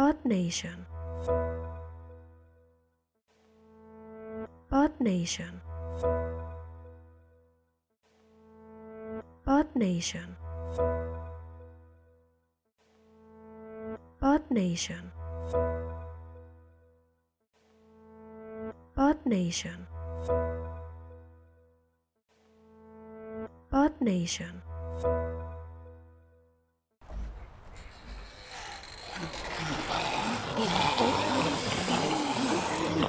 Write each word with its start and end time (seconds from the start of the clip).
Earth 0.00 0.24
Nation. 0.24 0.86
Earth 4.72 4.98
Nation. 4.98 5.60
Earth 9.46 9.76
Nation. 9.76 10.36
Earth 14.22 14.50
Nation. 14.50 15.12
Earth 18.96 19.26
Nation. 19.26 19.86
Earth 23.70 24.00
Nation. 24.00 24.69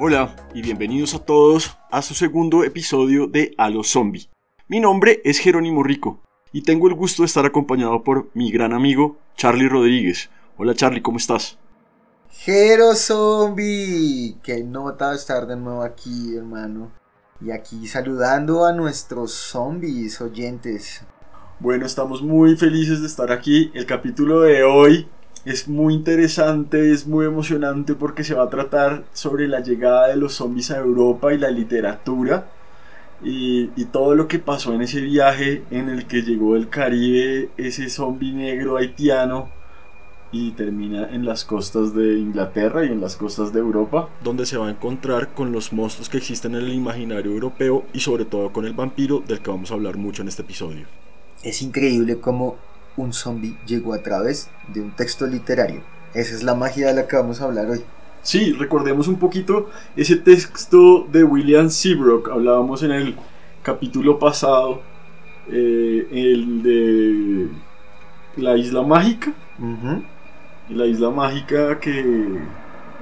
Hola 0.00 0.36
y 0.54 0.62
bienvenidos 0.62 1.12
a 1.16 1.18
todos 1.18 1.76
a 1.90 2.02
su 2.02 2.14
segundo 2.14 2.62
episodio 2.62 3.26
de 3.26 3.52
A 3.58 3.68
los 3.68 3.90
Zombie. 3.90 4.28
Mi 4.68 4.78
nombre 4.78 5.20
es 5.24 5.40
Jerónimo 5.40 5.82
Rico 5.82 6.20
y 6.52 6.62
tengo 6.62 6.86
el 6.86 6.94
gusto 6.94 7.22
de 7.22 7.26
estar 7.26 7.44
acompañado 7.44 8.04
por 8.04 8.30
mi 8.32 8.52
gran 8.52 8.72
amigo 8.72 9.16
Charlie 9.36 9.68
Rodríguez. 9.68 10.30
Hola 10.56 10.76
Charlie, 10.76 11.02
¿cómo 11.02 11.18
estás? 11.18 11.58
Jero 12.30 12.94
Zombie, 12.94 14.36
qué 14.40 14.62
nota 14.62 15.12
estar 15.16 15.48
de 15.48 15.56
nuevo 15.56 15.82
aquí, 15.82 16.36
hermano. 16.36 16.92
Y 17.40 17.50
aquí 17.50 17.88
saludando 17.88 18.66
a 18.66 18.72
nuestros 18.72 19.32
zombies 19.32 20.20
oyentes. 20.20 21.02
Bueno, 21.58 21.86
estamos 21.86 22.22
muy 22.22 22.56
felices 22.56 23.00
de 23.00 23.08
estar 23.08 23.32
aquí. 23.32 23.72
El 23.74 23.84
capítulo 23.84 24.42
de 24.42 24.62
hoy 24.62 25.08
es 25.48 25.66
muy 25.66 25.94
interesante, 25.94 26.92
es 26.92 27.06
muy 27.06 27.24
emocionante 27.24 27.94
porque 27.94 28.22
se 28.22 28.34
va 28.34 28.44
a 28.44 28.50
tratar 28.50 29.04
sobre 29.14 29.48
la 29.48 29.60
llegada 29.60 30.08
de 30.08 30.16
los 30.16 30.34
zombies 30.34 30.70
a 30.70 30.78
Europa 30.78 31.32
y 31.32 31.38
la 31.38 31.50
literatura. 31.50 32.46
Y, 33.24 33.68
todo 33.86 34.14
lo 34.14 34.28
que 34.28 34.38
pasó 34.38 34.74
en 34.74 34.82
ese 34.82 35.00
viaje 35.00 35.64
en 35.70 35.88
el 35.88 36.06
que 36.06 36.22
llegó 36.22 36.54
del 36.54 36.68
Caribe 36.68 37.48
ese 37.56 37.88
zombie 37.88 38.32
negro 38.32 38.76
haitiano 38.76 39.48
y 40.30 40.52
termina 40.52 41.08
en 41.10 41.24
las 41.24 41.44
costas 41.44 41.94
de 41.94 42.18
Inglaterra 42.18 42.84
y 42.84 42.88
en 42.88 43.00
las 43.00 43.16
costas 43.16 43.52
de 43.52 43.60
Europa, 43.60 44.10
donde 44.22 44.44
se 44.44 44.58
va 44.58 44.68
a 44.68 44.70
encontrar 44.70 45.32
con 45.34 45.50
los 45.50 45.72
monstruos 45.72 46.10
que 46.10 46.18
existen 46.18 46.54
en 46.54 46.66
el 46.66 46.74
imaginario 46.74 47.32
europeo 47.32 47.86
y 47.94 48.00
sobre 48.00 48.26
todo 48.26 48.52
con 48.52 48.66
el 48.66 48.74
vampiro 48.74 49.20
del 49.26 49.40
que 49.40 49.50
vamos 49.50 49.70
a 49.70 49.74
hablar 49.74 49.96
mucho 49.96 50.22
en 50.22 50.28
este 50.28 50.42
episodio. 50.42 50.86
Es 51.42 51.62
increíble 51.62 52.20
cómo 52.20 52.56
un 52.98 53.12
zombie 53.12 53.56
llegó 53.66 53.94
a 53.94 54.02
través 54.02 54.50
de 54.72 54.80
un 54.80 54.90
texto 54.90 55.26
literario. 55.26 55.82
Esa 56.14 56.34
es 56.34 56.42
la 56.42 56.54
magia 56.54 56.88
de 56.88 56.94
la 56.94 57.06
que 57.06 57.16
vamos 57.16 57.40
a 57.40 57.44
hablar 57.44 57.70
hoy. 57.70 57.82
Sí, 58.22 58.52
recordemos 58.52 59.08
un 59.08 59.18
poquito 59.18 59.70
ese 59.96 60.16
texto 60.16 61.06
de 61.10 61.24
William 61.24 61.70
Seabrook, 61.70 62.28
hablábamos 62.30 62.82
en 62.82 62.92
el 62.92 63.14
capítulo 63.62 64.18
pasado, 64.18 64.82
eh, 65.50 66.06
el 66.10 66.62
de 66.62 67.48
la 68.36 68.56
isla 68.56 68.82
mágica, 68.82 69.32
la 70.68 70.86
isla 70.86 71.10
mágica 71.10 71.78
que 71.78 72.38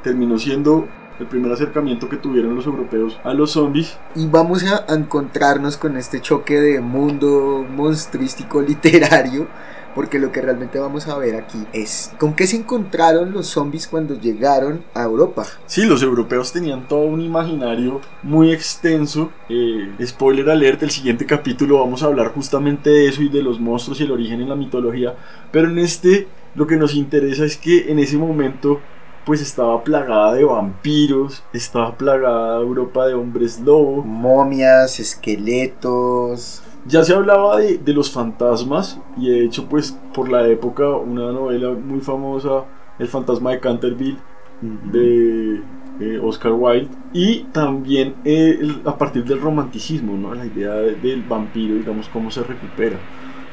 terminó 0.03 0.39
siendo 0.39 0.87
el 1.19 1.27
primer 1.27 1.51
acercamiento 1.53 2.09
que 2.09 2.17
tuvieron 2.17 2.55
los 2.55 2.67
europeos 2.67 3.19
a 3.25 3.33
los 3.33 3.53
zombies. 3.53 3.99
Y 4.15 4.27
vamos 4.27 4.65
a 4.65 4.85
encontrarnos 4.95 5.77
con 5.77 5.97
este 5.97 6.21
choque 6.21 6.61
de 6.61 6.81
mundo 6.81 7.65
monstrístico 7.69 8.61
literario. 8.63 9.49
Porque 9.97 10.19
lo 10.19 10.31
que 10.31 10.43
realmente 10.43 10.79
vamos 10.79 11.09
a 11.09 11.17
ver 11.17 11.37
aquí 11.37 11.59
es 11.73 12.13
con 12.19 12.35
qué 12.35 12.47
se 12.47 12.57
encontraron 12.57 13.33
los 13.33 13.47
zombies 13.47 13.89
cuando 13.89 14.15
llegaron 14.15 14.85
a 14.93 15.05
Europa. 15.05 15.47
Sí, 15.65 15.87
los 15.87 16.03
europeos 16.03 16.53
tenían 16.53 16.87
todo 16.87 17.07
un 17.07 17.23
imaginario 17.23 18.03
muy 18.23 18.53
extenso. 18.53 19.33
Eh, 19.49 19.91
spoiler 20.05 20.51
alert, 20.51 20.83
el 20.83 20.91
siguiente 20.91 21.25
capítulo 21.25 21.81
vamos 21.81 22.03
a 22.03 22.07
hablar 22.07 22.33
justamente 22.35 22.91
de 22.91 23.09
eso 23.09 23.23
y 23.23 23.31
de 23.31 23.43
los 23.43 23.59
monstruos 23.59 23.99
y 23.99 24.05
el 24.05 24.13
origen 24.13 24.43
en 24.43 24.51
la 24.51 24.55
mitología. 24.55 25.15
Pero 25.51 25.71
en 25.71 25.79
este 25.79 26.29
lo 26.55 26.67
que 26.67 26.77
nos 26.77 26.95
interesa 26.95 27.47
es 27.47 27.57
que 27.57 27.91
en 27.91 27.99
ese 27.99 28.19
momento 28.19 28.81
pues 29.25 29.41
estaba 29.41 29.83
plagada 29.83 30.35
de 30.35 30.45
vampiros, 30.45 31.43
estaba 31.53 31.97
plagada 31.97 32.61
Europa 32.61 33.07
de 33.07 33.15
hombres 33.15 33.59
lobo. 33.61 34.05
Momias, 34.05 35.01
esqueletos. 35.01 36.63
Ya 36.89 37.03
se 37.03 37.15
hablaba 37.15 37.59
de, 37.59 37.79
de, 37.79 37.93
los 37.93 38.11
fantasmas 38.11 39.01
y 39.17 39.29
de 39.29 39.45
hecho 39.45 39.67
pues 39.69 39.99
por 40.15 40.31
la 40.31 40.47
época 40.47 40.89
una 40.91 41.33
novela 41.33 41.71
muy 41.71 42.01
famosa, 42.01 42.65
El 42.99 43.09
fantasma 43.09 43.51
de 43.51 43.61
Canterville, 43.61 44.19
de 44.61 45.63
eh, 46.01 46.21
Oscar 46.23 46.53
Wilde 46.53 46.91
y 47.13 47.45
también 47.45 48.15
eh, 48.25 48.59
el, 48.61 48.83
a 48.85 48.97
partir 48.97 49.25
del 49.25 49.41
romanticismo, 49.41 50.17
¿no? 50.17 50.35
la 50.35 50.47
idea 50.47 50.75
de, 50.75 50.95
del 50.97 51.23
vampiro, 51.23 51.75
digamos, 51.75 52.09
cómo 52.09 52.31
se 52.31 52.43
recupera. 52.43 52.99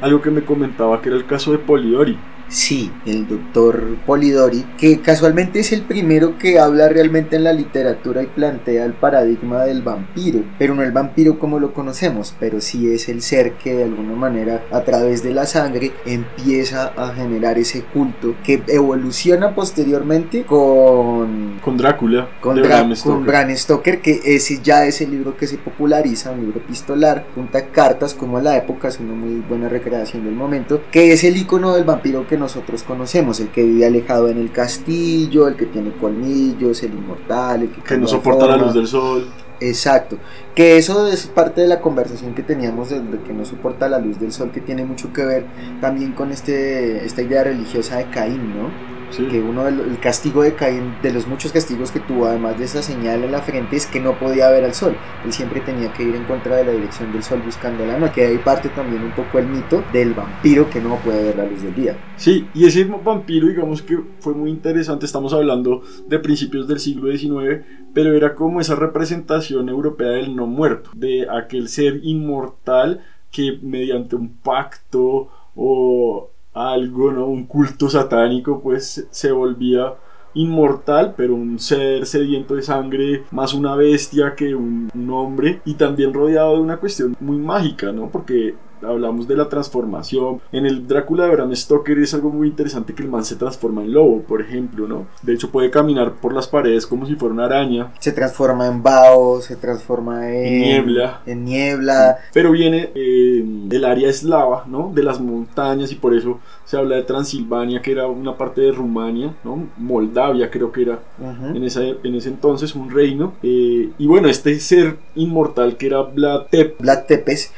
Algo 0.01 0.21
que 0.21 0.31
me 0.31 0.43
comentaba 0.43 1.01
que 1.01 1.09
era 1.09 1.17
el 1.17 1.25
caso 1.25 1.51
de 1.51 1.59
Polidori, 1.59 2.17
Sí, 2.47 2.91
el 3.05 3.27
doctor 3.27 3.97
Polidori, 4.05 4.63
que 4.77 5.01
casualmente 5.01 5.59
es 5.59 5.71
el 5.71 5.81
primero 5.81 6.37
que 6.37 6.59
habla 6.59 6.87
realmente 6.87 7.35
en 7.35 7.43
la 7.43 7.53
literatura 7.53 8.21
y 8.21 8.27
plantea 8.27 8.85
el 8.85 8.93
paradigma 8.93 9.63
del 9.63 9.81
vampiro, 9.81 10.43
pero 10.59 10.75
no 10.75 10.83
el 10.83 10.91
vampiro 10.91 11.39
como 11.39 11.59
lo 11.59 11.73
conocemos, 11.73 12.35
pero 12.39 12.61
sí 12.61 12.91
es 12.91 13.09
el 13.09 13.21
ser 13.21 13.53
que 13.53 13.73
de 13.75 13.85
alguna 13.85 14.15
manera 14.15 14.63
a 14.71 14.81
través 14.81 15.23
de 15.23 15.33
la 15.33 15.45
sangre 15.45 15.91
empieza 16.05 16.93
a 16.95 17.13
generar 17.13 17.57
ese 17.57 17.83
culto 17.83 18.35
que 18.43 18.61
evoluciona 18.67 19.55
posteriormente 19.55 20.43
con 20.43 21.59
con 21.61 21.77
Drácula, 21.77 22.29
con, 22.41 22.55
Dra 22.55 22.81
Bram 22.81 22.95
Stoker. 22.95 23.13
con 23.13 23.25
Bram 23.25 23.55
Stoker, 23.55 24.01
que 24.01 24.21
ese 24.23 24.59
ya 24.61 24.85
es 24.85 25.01
el 25.01 25.11
libro 25.11 25.37
que 25.37 25.47
se 25.47 25.57
populariza, 25.57 26.31
un 26.31 26.41
libro 26.41 26.59
epistolar, 26.59 27.25
junta 27.35 27.67
cartas 27.67 28.13
como 28.13 28.37
a 28.37 28.41
la 28.41 28.57
época, 28.57 28.89
es 28.89 28.99
una 28.99 29.13
muy 29.13 29.41
buena 29.47 29.69
recreación 29.69 30.25
del 30.25 30.35
momento, 30.35 30.81
que 30.91 31.13
es 31.13 31.23
el 31.23 31.37
icono 31.37 31.73
del 31.73 31.83
vampiro 31.83 32.27
que 32.27 32.32
nosotros 32.37 32.83
conocemos, 32.83 33.39
el 33.39 33.49
que 33.49 33.63
vive 33.63 33.85
alejado 33.85 34.29
en 34.29 34.37
el 34.37 34.51
castillo, 34.51 35.47
el 35.47 35.55
que 35.55 35.65
tiene 35.65 35.91
colmillos, 35.93 36.83
el 36.83 36.93
inmortal, 36.93 37.63
el 37.63 37.71
que, 37.71 37.81
que 37.81 37.97
no 37.97 38.07
soporta 38.07 38.47
la 38.47 38.57
luz 38.57 38.73
del 38.73 38.87
sol. 38.87 39.27
Exacto, 39.59 40.17
que 40.55 40.77
eso 40.77 41.07
es 41.07 41.27
parte 41.27 41.61
de 41.61 41.67
la 41.67 41.79
conversación 41.79 42.33
que 42.33 42.43
teníamos 42.43 42.89
de, 42.89 42.99
de 42.99 43.19
que 43.21 43.33
no 43.33 43.45
soporta 43.45 43.87
la 43.87 43.99
luz 43.99 44.19
del 44.19 44.33
sol, 44.33 44.51
que 44.51 44.59
tiene 44.59 44.83
mucho 44.83 45.13
que 45.13 45.23
ver 45.23 45.45
también 45.79 46.11
con 46.11 46.31
este, 46.31 47.05
esta 47.05 47.21
idea 47.21 47.43
religiosa 47.45 47.97
de 47.97 48.09
Caín, 48.09 48.49
¿no? 48.57 48.92
Sí. 49.15 49.25
Que 49.27 49.39
uno 49.39 49.65
del 49.65 49.79
el 49.81 49.99
castigo 49.99 50.41
de 50.41 50.55
Caín, 50.55 50.95
de 51.01 51.13
los 51.13 51.27
muchos 51.27 51.51
castigos 51.51 51.91
que 51.91 51.99
tuvo, 51.99 52.25
además 52.25 52.57
de 52.57 52.65
esa 52.65 52.81
señal 52.81 53.23
en 53.23 53.31
la 53.31 53.41
frente, 53.41 53.75
es 53.75 53.85
que 53.85 53.99
no 53.99 54.17
podía 54.17 54.49
ver 54.49 54.63
al 54.63 54.73
sol. 54.73 54.95
Él 55.23 55.31
siempre 55.31 55.61
tenía 55.61 55.93
que 55.93 56.03
ir 56.03 56.15
en 56.15 56.25
contra 56.25 56.55
de 56.55 56.65
la 56.65 56.71
dirección 56.71 57.11
del 57.11 57.23
sol 57.23 57.41
buscando 57.45 57.85
la 57.85 57.97
noche. 57.97 58.13
Que 58.13 58.25
ahí 58.25 58.37
parte 58.37 58.69
también 58.69 59.03
un 59.03 59.11
poco 59.11 59.39
el 59.39 59.47
mito 59.47 59.83
del 59.93 60.13
vampiro 60.13 60.69
que 60.69 60.81
no 60.81 60.97
puede 60.97 61.23
ver 61.23 61.37
la 61.37 61.45
luz 61.45 61.61
del 61.61 61.75
día. 61.75 61.97
Sí, 62.17 62.47
y 62.53 62.65
ese 62.65 62.83
vampiro, 62.85 63.47
digamos 63.47 63.81
que 63.81 63.99
fue 64.19 64.33
muy 64.33 64.49
interesante. 64.49 65.05
Estamos 65.05 65.33
hablando 65.33 65.83
de 66.07 66.19
principios 66.19 66.67
del 66.67 66.79
siglo 66.79 67.11
XIX, 67.11 67.65
pero 67.93 68.13
era 68.13 68.35
como 68.35 68.61
esa 68.61 68.75
representación 68.75 69.69
europea 69.69 70.09
del 70.09 70.35
no 70.35 70.47
muerto, 70.47 70.91
de 70.93 71.27
aquel 71.29 71.69
ser 71.69 71.99
inmortal 72.03 73.03
que 73.31 73.59
mediante 73.61 74.15
un 74.15 74.37
pacto 74.37 75.27
o 75.55 76.29
algo, 76.53 77.11
¿no? 77.11 77.27
Un 77.27 77.45
culto 77.45 77.89
satánico, 77.89 78.61
pues 78.61 79.07
se 79.09 79.31
volvía 79.31 79.93
inmortal, 80.35 81.13
pero 81.15 81.35
un 81.35 81.59
ser 81.59 82.05
sediento 82.05 82.55
de 82.55 82.63
sangre, 82.63 83.23
más 83.31 83.53
una 83.53 83.75
bestia 83.75 84.35
que 84.35 84.55
un, 84.55 84.89
hombre, 85.11 85.61
y 85.65 85.75
también 85.75 86.13
rodeado 86.13 86.55
de 86.55 86.61
una 86.61 86.77
cuestión 86.77 87.15
muy 87.19 87.37
mágica, 87.37 87.91
¿no? 87.91 88.09
Porque 88.09 88.55
hablamos 88.85 89.27
de 89.27 89.35
la 89.35 89.49
transformación. 89.49 90.41
En 90.51 90.65
el 90.65 90.87
Drácula 90.87 91.25
de 91.25 91.31
Bram 91.31 91.55
Stoker 91.55 91.97
es 91.99 92.13
algo 92.13 92.29
muy 92.29 92.47
interesante 92.47 92.93
que 92.93 93.03
el 93.03 93.09
man 93.09 93.23
se 93.25 93.35
transforma 93.35 93.81
en 93.83 93.93
lobo, 93.93 94.21
por 94.21 94.41
ejemplo, 94.41 94.87
¿no? 94.87 95.07
De 95.21 95.33
hecho 95.33 95.49
puede 95.51 95.69
caminar 95.71 96.13
por 96.13 96.33
las 96.33 96.47
paredes 96.47 96.85
como 96.87 97.05
si 97.05 97.15
fuera 97.15 97.33
una 97.33 97.45
araña. 97.45 97.91
Se 97.99 98.11
transforma 98.11 98.67
en 98.67 98.81
vaho, 98.83 99.41
se 99.41 99.55
transforma 99.55 100.29
en, 100.29 100.45
En 100.45 100.61
niebla. 100.61 101.21
En 101.25 101.45
niebla. 101.45 102.17
Pero 102.33 102.51
viene 102.51 102.89
eh, 102.95 103.43
del 103.45 103.85
área 103.85 104.09
eslava, 104.09 104.65
¿no? 104.67 104.91
De 104.93 105.03
las 105.03 105.19
montañas 105.19 105.91
y 105.91 105.95
por 105.95 106.13
eso 106.15 106.39
se 106.65 106.77
habla 106.77 106.95
de 106.95 107.03
Transilvania, 107.03 107.81
que 107.81 107.91
era 107.91 108.07
una 108.07 108.35
parte 108.37 108.61
de 108.61 108.71
Rumania, 108.71 109.33
¿no? 109.43 109.67
Moldavia 109.77 110.49
creo 110.49 110.71
que 110.71 110.83
era 110.83 110.99
Ujú. 111.19 111.55
en, 111.55 111.63
esa, 111.63 111.83
en 111.83 112.15
ese 112.15 112.29
entonces 112.29 112.73
un 112.75 112.89
reino. 112.89 113.33
Eh, 113.43 113.89
y 113.97 114.07
bueno, 114.07 114.27
este 114.29 114.59
ser 114.59 114.97
inmortal 115.15 115.77
que 115.77 115.87
era 115.87 116.01
Vlad 116.01 116.43
Tep, 116.49 116.79
Vlad 116.81 117.05
Tepes. 117.05 117.51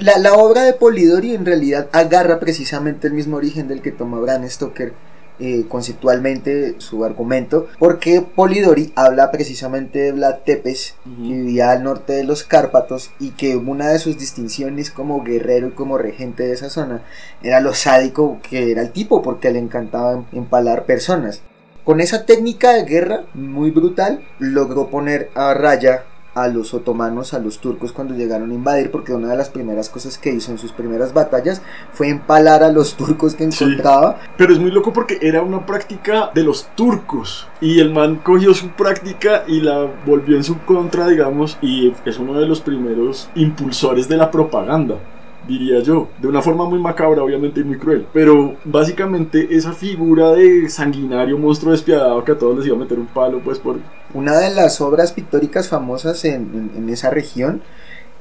La, 0.00 0.18
la 0.18 0.34
obra 0.34 0.65
de 0.66 0.72
Polidori 0.74 1.34
en 1.34 1.46
realidad 1.46 1.88
agarra 1.92 2.38
precisamente 2.38 3.06
el 3.06 3.14
mismo 3.14 3.36
origen 3.36 3.68
del 3.68 3.82
que 3.82 3.92
toma 3.92 4.20
Bram 4.20 4.48
Stoker 4.48 4.92
eh, 5.38 5.66
conceptualmente 5.68 6.76
su 6.78 7.04
argumento, 7.04 7.68
porque 7.78 8.22
Polidori 8.22 8.94
habla 8.96 9.30
precisamente 9.30 9.98
de 9.98 10.12
Vlad 10.12 10.36
Tepes, 10.46 10.94
que 11.04 11.10
vivía 11.10 11.72
al 11.72 11.82
norte 11.82 12.14
de 12.14 12.24
los 12.24 12.42
Cárpatos 12.42 13.10
y 13.20 13.32
que 13.32 13.54
una 13.54 13.88
de 13.88 13.98
sus 13.98 14.18
distinciones 14.18 14.90
como 14.90 15.22
guerrero 15.22 15.68
y 15.68 15.72
como 15.72 15.98
regente 15.98 16.44
de 16.44 16.54
esa 16.54 16.70
zona 16.70 17.02
era 17.42 17.60
lo 17.60 17.74
sádico 17.74 18.40
que 18.48 18.72
era 18.72 18.80
el 18.80 18.92
tipo, 18.92 19.20
porque 19.20 19.50
le 19.50 19.58
encantaba 19.58 20.24
empalar 20.32 20.86
personas. 20.86 21.42
Con 21.84 22.00
esa 22.00 22.24
técnica 22.24 22.72
de 22.72 22.84
guerra 22.84 23.26
muy 23.34 23.70
brutal, 23.70 24.26
logró 24.38 24.88
poner 24.88 25.30
a 25.34 25.52
raya 25.52 26.04
a 26.36 26.48
los 26.48 26.74
otomanos, 26.74 27.34
a 27.34 27.38
los 27.40 27.58
turcos 27.58 27.90
cuando 27.92 28.14
llegaron 28.14 28.50
a 28.50 28.54
invadir, 28.54 28.90
porque 28.90 29.12
una 29.12 29.28
de 29.28 29.36
las 29.36 29.48
primeras 29.50 29.88
cosas 29.88 30.18
que 30.18 30.30
hizo 30.32 30.52
en 30.52 30.58
sus 30.58 30.70
primeras 30.70 31.12
batallas 31.12 31.62
fue 31.92 32.08
empalar 32.10 32.62
a 32.62 32.70
los 32.70 32.94
turcos 32.94 33.34
que 33.34 33.50
Sí. 33.50 33.64
encontraba. 33.64 34.18
Pero 34.36 34.52
es 34.52 34.58
muy 34.58 34.70
loco 34.70 34.92
porque 34.92 35.18
era 35.22 35.42
una 35.42 35.66
práctica 35.66 36.30
de 36.34 36.44
los 36.44 36.68
turcos. 36.76 37.48
Y 37.60 37.80
el 37.80 37.92
man 37.92 38.20
cogió 38.22 38.52
su 38.54 38.68
práctica 38.68 39.44
y 39.48 39.60
la 39.62 39.86
volvió 40.04 40.36
en 40.36 40.44
su 40.44 40.58
contra, 40.60 41.08
digamos. 41.08 41.56
Y 41.62 41.92
es 42.04 42.18
uno 42.18 42.34
de 42.38 42.46
los 42.46 42.60
primeros 42.60 43.30
impulsores 43.34 44.06
de 44.08 44.16
la 44.18 44.30
propaganda, 44.30 44.96
diría 45.46 45.80
yo. 45.80 46.08
De 46.20 46.28
una 46.28 46.42
forma 46.42 46.68
muy 46.68 46.78
macabra, 46.78 47.22
obviamente, 47.22 47.60
y 47.60 47.64
muy 47.64 47.78
cruel. 47.78 48.06
Pero 48.12 48.56
básicamente 48.64 49.48
esa 49.56 49.72
figura 49.72 50.32
de 50.32 50.68
sanguinario 50.68 51.38
monstruo 51.38 51.72
despiadado 51.72 52.24
que 52.24 52.32
a 52.32 52.38
todos 52.38 52.56
les 52.58 52.66
iba 52.66 52.76
a 52.76 52.80
meter 52.80 52.98
un 52.98 53.06
palo, 53.06 53.40
pues 53.44 53.58
por... 53.58 53.76
Una 54.14 54.38
de 54.38 54.54
las 54.54 54.80
obras 54.80 55.12
pictóricas 55.12 55.68
famosas 55.68 56.24
en, 56.24 56.34
en- 56.34 56.70
en 56.76 56.88
esa 56.90 57.10
región 57.10 57.62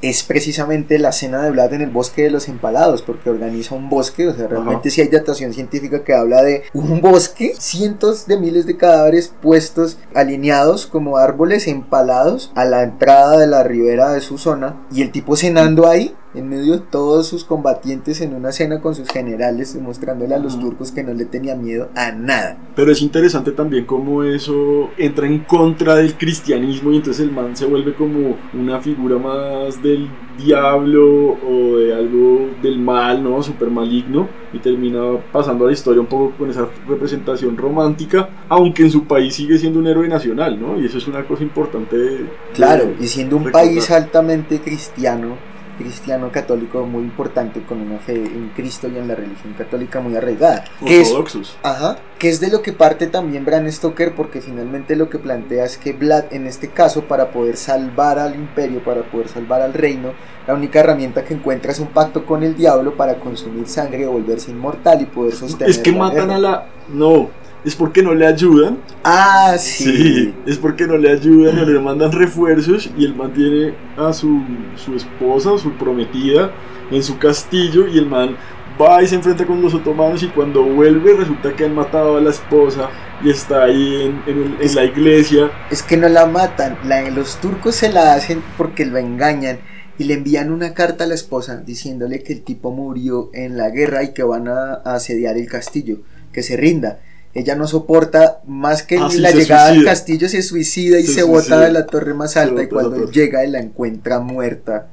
es 0.02 0.24
precisamente 0.24 1.00
la 1.00 1.14
cena 1.14 1.42
de 1.42 1.52
Vlad 1.52 1.74
en 1.74 1.82
el 1.82 1.90
bosque 1.90 2.24
de 2.24 2.30
los 2.30 2.50
empalados, 2.50 3.02
porque 3.02 3.30
organiza 3.30 3.76
un 3.76 3.90
bosque, 3.90 4.28
o 4.28 4.36
sea, 4.36 4.46
realmente 4.48 4.90
sí 4.92 5.02
hay 5.02 5.08
datación 5.08 5.54
científica 5.54 6.04
que 6.04 6.14
habla 6.14 6.44
de 6.44 6.64
un 6.74 7.00
bosque, 7.02 7.54
cientos 7.58 8.28
de 8.28 8.38
miles 8.38 8.66
de 8.68 8.76
cadáveres 8.78 9.34
puestos 9.42 9.98
alineados 10.14 10.86
como 10.86 11.18
árboles 11.18 11.68
empalados 11.68 12.52
a 12.56 12.66
la 12.66 12.84
entrada 12.84 13.38
de 13.40 13.48
la 13.48 13.64
ribera 13.64 14.12
de 14.12 14.20
su 14.22 14.38
zona, 14.38 14.76
y 14.92 15.02
el 15.02 15.12
tipo 15.12 15.38
cenando 15.38 15.88
ahí, 15.88 16.14
en 16.36 16.50
medio 16.50 16.74
de 16.74 16.80
todos 16.80 17.28
sus 17.28 17.44
combatientes 17.44 18.22
en 18.22 18.34
una 18.34 18.52
cena 18.52 18.82
con 18.82 18.94
sus 18.96 19.10
generales, 19.10 19.74
demostrándole 19.74 20.36
a 20.36 20.40
los 20.40 20.60
turcos 20.60 20.92
que 20.92 21.04
no 21.04 21.14
le 21.14 21.26
tenía 21.26 21.56
miedo 21.56 21.90
a 21.96 22.12
nada. 22.12 22.58
Pero 22.76 22.92
es 22.92 23.02
interesante 23.02 23.52
también 23.52 23.86
cómo 23.86 24.24
eso 24.24 24.90
entra 24.98 25.28
en 25.28 25.40
contra 25.40 25.96
del 25.96 26.16
cristianismo 26.16 26.92
y 26.92 26.98
entonces 26.98 27.24
el 27.26 27.32
man 27.32 27.56
se 27.56 27.66
vuelve 27.66 27.94
como 27.96 28.36
una 28.54 28.80
figura 28.82 29.18
más 29.18 29.82
del 29.82 30.10
diablo 30.38 31.38
o 31.48 31.78
de 31.78 31.94
algo 31.94 32.50
del 32.62 32.80
mal, 32.80 33.24
¿no? 33.24 33.42
Súper 33.42 33.70
maligno 33.70 34.28
y 34.54 34.60
termina 34.60 35.02
pasando 35.32 35.66
a 35.66 35.68
la 35.68 35.74
historia 35.74 36.02
un 36.02 36.08
poco 36.08 36.32
con 36.38 36.50
esa 36.50 36.68
representación 36.88 37.58
romántica, 37.58 38.30
aunque 38.50 38.84
en 38.84 38.92
su 38.92 39.06
país 39.06 39.34
sigue 39.36 39.58
siendo 39.58 39.80
un 39.80 39.88
héroe 39.88 40.08
nacional, 40.08 40.60
¿no? 40.60 40.80
Y 40.80 40.86
eso 40.86 40.98
es 40.98 41.08
una 41.08 41.26
cosa 41.26 41.44
importante. 41.44 41.98
de- 41.98 42.26
Claro, 42.54 42.86
de 42.86 42.96
y 43.04 43.08
siendo 43.08 43.38
un 43.38 43.46
recordar. 43.46 43.68
país 43.68 43.90
altamente 43.92 44.60
cristiano, 44.60 45.38
cristiano 45.78 46.32
católico 46.32 46.86
muy 46.86 47.04
importante 47.04 47.62
con 47.64 47.82
una 47.82 48.00
fe 48.00 48.16
en 48.16 48.52
Cristo 48.56 48.88
y 48.88 48.98
en 48.98 49.08
la 49.08 49.16
religión 49.16 49.54
católica 49.54 50.00
muy 50.00 50.16
arraigada. 50.16 50.64
Que 50.86 51.02
es, 51.02 51.10
Ortodoxos. 51.10 51.58
ajá, 51.64 51.98
que 52.20 52.30
es 52.30 52.40
de 52.40 52.50
lo 52.50 52.62
que 52.62 52.74
parte 52.74 53.08
también 53.08 53.46
Bram 53.46 53.70
Stoker 53.72 54.16
porque 54.16 54.42
finalmente 54.42 54.96
lo 54.96 55.10
que 55.10 55.20
plantea 55.20 55.66
es 55.66 55.78
que 55.78 55.94
Vlad 55.94 56.26
en 56.32 56.48
este 56.48 56.70
caso 56.70 57.04
para 57.06 57.32
poder 57.32 57.58
salvar 57.58 58.20
al 58.20 58.36
imperio, 58.36 58.84
para 58.84 59.04
poder 59.04 59.28
salvar 59.30 59.62
al 59.62 59.74
reino, 59.74 60.14
la 60.48 60.54
única 60.54 60.80
herramienta 60.80 61.24
que 61.24 61.34
encuentra 61.34 61.72
es 61.72 61.80
un 61.80 61.88
pacto 61.88 62.26
con 62.26 62.44
el 62.44 62.56
diablo 62.56 62.96
para 62.96 63.16
consumir 63.16 63.68
sangre, 63.68 64.06
volverse 64.06 64.52
inmortal 64.52 65.02
y 65.02 65.06
poder 65.06 65.34
sostener 65.34 65.70
Es 65.70 65.80
que 65.80 65.92
la 65.92 65.98
matan 65.98 66.28
guerra. 66.28 66.36
a 66.36 66.40
la... 66.40 66.66
No, 66.90 67.30
es 67.66 67.76
porque 67.76 68.02
no 68.04 68.14
le 68.14 68.26
ayudan 68.28 68.78
Ah, 69.04 69.56
sí. 69.60 69.84
Sí, 69.84 70.34
es 70.46 70.58
porque 70.58 70.86
no 70.88 70.98
le 70.98 71.12
ayudan, 71.12 71.56
no 71.56 71.66
le 71.66 71.80
mandan 71.80 72.12
refuerzos 72.12 72.90
y 72.98 73.06
él 73.06 73.16
mantiene 73.16 73.74
a 73.98 74.14
su, 74.14 74.42
su 74.76 74.96
esposa 74.96 75.58
su 75.58 75.72
prometida 75.74 76.52
en 76.92 77.02
su 77.04 77.18
castillo 77.18 77.88
y 77.88 77.98
el 77.98 78.06
man 78.08 78.36
va 78.80 79.02
y 79.02 79.08
se 79.08 79.16
enfrenta 79.16 79.46
con 79.46 79.62
los 79.62 79.74
otomanos 79.74 80.22
y 80.24 80.28
cuando 80.28 80.64
vuelve 80.64 81.14
resulta 81.14 81.54
que 81.56 81.66
han 81.66 81.74
matado 81.74 82.18
a 82.18 82.22
la 82.22 82.30
esposa 82.30 82.90
y 83.24 83.30
está 83.30 83.64
ahí 83.64 84.02
en, 84.04 84.22
en 84.30 84.44
el- 84.44 84.54
en 84.56 84.62
Es- 84.62 84.76
la 84.76 84.84
iglesia. 84.84 85.50
Es 85.72 85.82
que 85.82 85.98
no 85.98 86.10
la 86.10 86.26
matan, 86.26 86.78
la- 86.86 87.10
los 87.10 87.40
turcos 87.42 87.76
se 87.76 87.90
la 87.92 88.14
hacen 88.14 88.44
porque 88.58 88.86
lo 88.86 88.98
engañan 88.98 89.60
y 89.98 90.04
le 90.04 90.16
envían 90.16 90.52
una 90.52 90.74
carta 90.74 91.06
a 91.06 91.08
la 91.08 91.16
esposa 91.16 91.58
diciéndole 91.66 92.22
que 92.22 92.34
el 92.34 92.42
tipo 92.44 92.72
murió 92.72 93.30
en 93.34 93.56
la 93.58 93.70
guerra 93.70 94.04
y 94.04 94.14
que 94.14 94.24
van 94.24 94.50
a, 94.50 94.74
a 94.84 94.96
asediar 94.96 95.38
el 95.38 95.48
castillo, 95.48 96.00
que 96.34 96.44
se 96.44 96.58
rinda. 96.58 97.00
Ella 97.36 97.56
no 97.56 97.68
soporta 97.68 98.40
más 98.48 98.82
que 98.82 98.98
Ah, 98.98 99.10
la 99.20 99.30
llegada 99.32 99.68
al 99.68 99.84
castillo, 99.84 100.28
se 100.30 100.42
suicida 100.42 101.00
y 101.00 101.04
Se 101.04 101.08
se, 101.16 101.22
suicida. 101.22 101.56
bota 101.56 101.60
de 101.60 101.72
la 101.72 101.86
torre 101.86 102.14
más 102.14 102.38
alta 102.38 102.64
y 102.64 102.68
cuando 102.68 103.12
llega 103.12 103.44
él 103.44 103.52
la 103.52 103.60
encuentra 103.60 104.20
muerta 104.22 104.88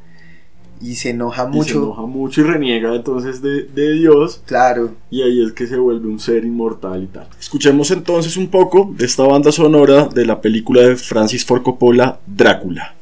y 0.81 0.97
se 0.97 1.11
enoja 1.11 1.43
Y 1.45 1.47
se 1.53 1.57
mucho. 1.57 1.79
enoja 1.79 2.03
mucho 2.03 2.41
y 2.41 2.45
reniega 2.45 2.95
entonces 2.97 3.41
de, 3.41 3.63
de 3.67 3.93
Dios 3.93 4.43
Claro, 4.45 4.91
y 5.11 5.23
ahí 5.23 5.45
es 5.47 5.53
que 5.53 5.69
se 5.69 5.77
vuelve 5.77 6.09
un 6.09 6.19
ser 6.19 6.45
inmortal 6.45 7.05
y 7.05 7.07
tal. 7.07 7.29
Escuchemos 7.41 7.93
entonces 7.93 8.37
un 8.37 8.49
poco 8.49 8.93
de 8.99 9.05
esta 9.07 9.23
banda 9.23 9.53
sonora 9.53 10.09
de 10.13 10.27
la 10.27 10.41
película 10.41 10.83
de 10.83 10.97
Francis 10.97 11.45
Ford 11.47 11.63
Coppola, 11.63 12.19
Drácula. 12.27 12.97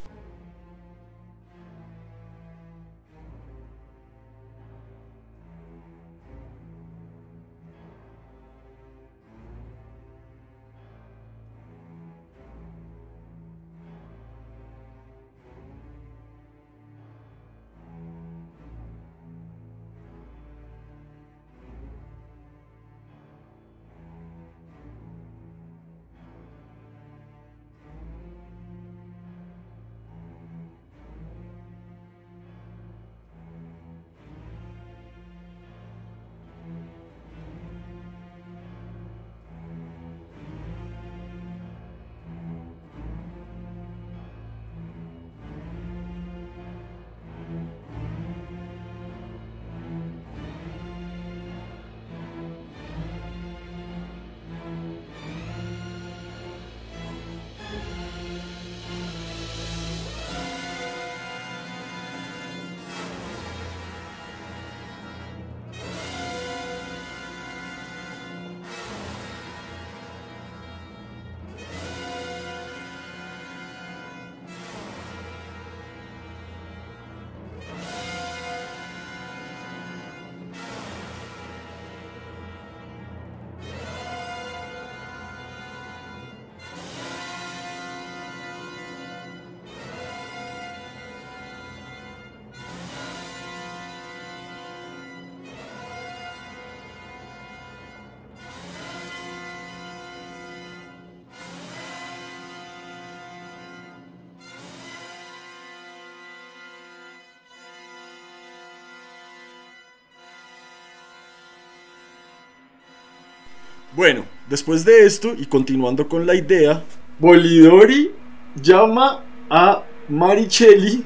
Bueno, 113.92 114.24
después 114.48 114.84
de 114.84 115.04
esto 115.04 115.32
y 115.36 115.46
continuando 115.46 116.08
con 116.08 116.26
la 116.26 116.34
idea, 116.34 116.82
Bolidori 117.18 118.12
llama 118.60 119.24
a 119.48 119.82
Maricelli, 120.08 121.04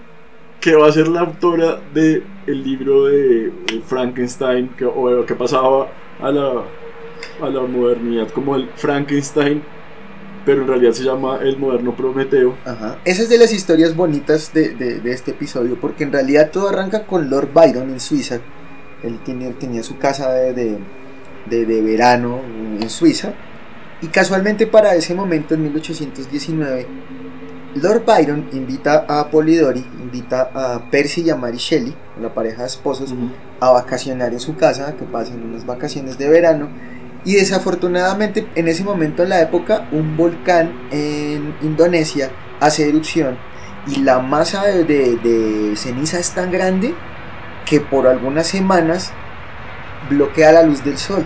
que 0.60 0.74
va 0.74 0.88
a 0.88 0.92
ser 0.92 1.08
la 1.08 1.20
autora 1.20 1.80
del 1.92 2.24
el 2.46 2.62
libro 2.62 3.04
de 3.06 3.52
Frankenstein, 3.86 4.68
que, 4.76 4.84
o 4.84 5.24
que 5.24 5.34
pasaba 5.34 5.88
a 6.20 6.30
la, 6.30 6.62
a 7.42 7.48
la 7.48 7.60
modernidad 7.62 8.28
como 8.30 8.54
el 8.56 8.68
Frankenstein, 8.76 9.62
pero 10.44 10.60
en 10.62 10.68
realidad 10.68 10.92
se 10.92 11.04
llama 11.04 11.38
el 11.42 11.56
moderno 11.58 11.96
Prometeo. 11.96 12.54
Esa 13.06 13.22
es 13.22 13.30
de 13.30 13.38
las 13.38 13.52
historias 13.52 13.96
bonitas 13.96 14.52
de, 14.52 14.74
de- 14.74 15.10
este 15.10 15.30
episodio, 15.30 15.78
porque 15.80 16.04
en 16.04 16.12
realidad 16.12 16.50
todo 16.50 16.68
arranca 16.68 17.06
con 17.06 17.30
Lord 17.30 17.48
Byron 17.54 17.88
en 17.90 18.00
Suiza. 18.00 18.40
Él 19.02 19.18
tenía 19.58 19.82
su 19.82 19.96
casa 19.96 20.30
de- 20.32 20.78
de- 21.46 21.64
de 21.66 21.80
verano 21.82 22.40
en 22.80 22.88
Suiza. 22.90 23.32
Y 24.02 24.08
casualmente 24.08 24.66
para 24.66 24.94
ese 24.94 25.14
momento, 25.14 25.54
en 25.54 25.62
1819, 25.62 26.86
Lord 27.76 28.04
Byron 28.04 28.48
invita 28.52 29.04
a 29.08 29.28
Polidori, 29.30 29.84
invita 30.00 30.50
a 30.54 30.90
Percy 30.90 31.22
y 31.22 31.30
a 31.30 31.36
Mary 31.36 31.56
Shelley, 31.56 31.94
la 32.20 32.32
pareja 32.32 32.62
de 32.62 32.68
esposos, 32.68 33.12
a 33.60 33.70
vacacionar 33.70 34.32
en 34.32 34.40
su 34.40 34.56
casa, 34.56 34.94
que 34.96 35.04
pasen 35.04 35.42
unas 35.42 35.66
vacaciones 35.66 36.16
de 36.18 36.28
verano. 36.28 36.68
Y 37.24 37.34
desafortunadamente 37.34 38.46
en 38.54 38.68
ese 38.68 38.84
momento 38.84 39.22
en 39.22 39.30
la 39.30 39.40
época 39.40 39.88
un 39.92 40.16
volcán 40.16 40.72
en 40.92 41.54
Indonesia 41.62 42.30
hace 42.60 42.86
erupción 42.88 43.38
y 43.86 44.00
la 44.02 44.18
masa 44.20 44.64
de, 44.64 44.84
de- 44.84 45.16
de 45.16 45.76
ceniza 45.76 46.18
es 46.18 46.32
tan 46.32 46.50
grande 46.52 46.94
que 47.64 47.80
por 47.80 48.06
algunas 48.06 48.46
semanas 48.46 49.10
bloquea 50.10 50.52
la 50.52 50.62
luz 50.62 50.84
del 50.84 50.98
sol. 50.98 51.24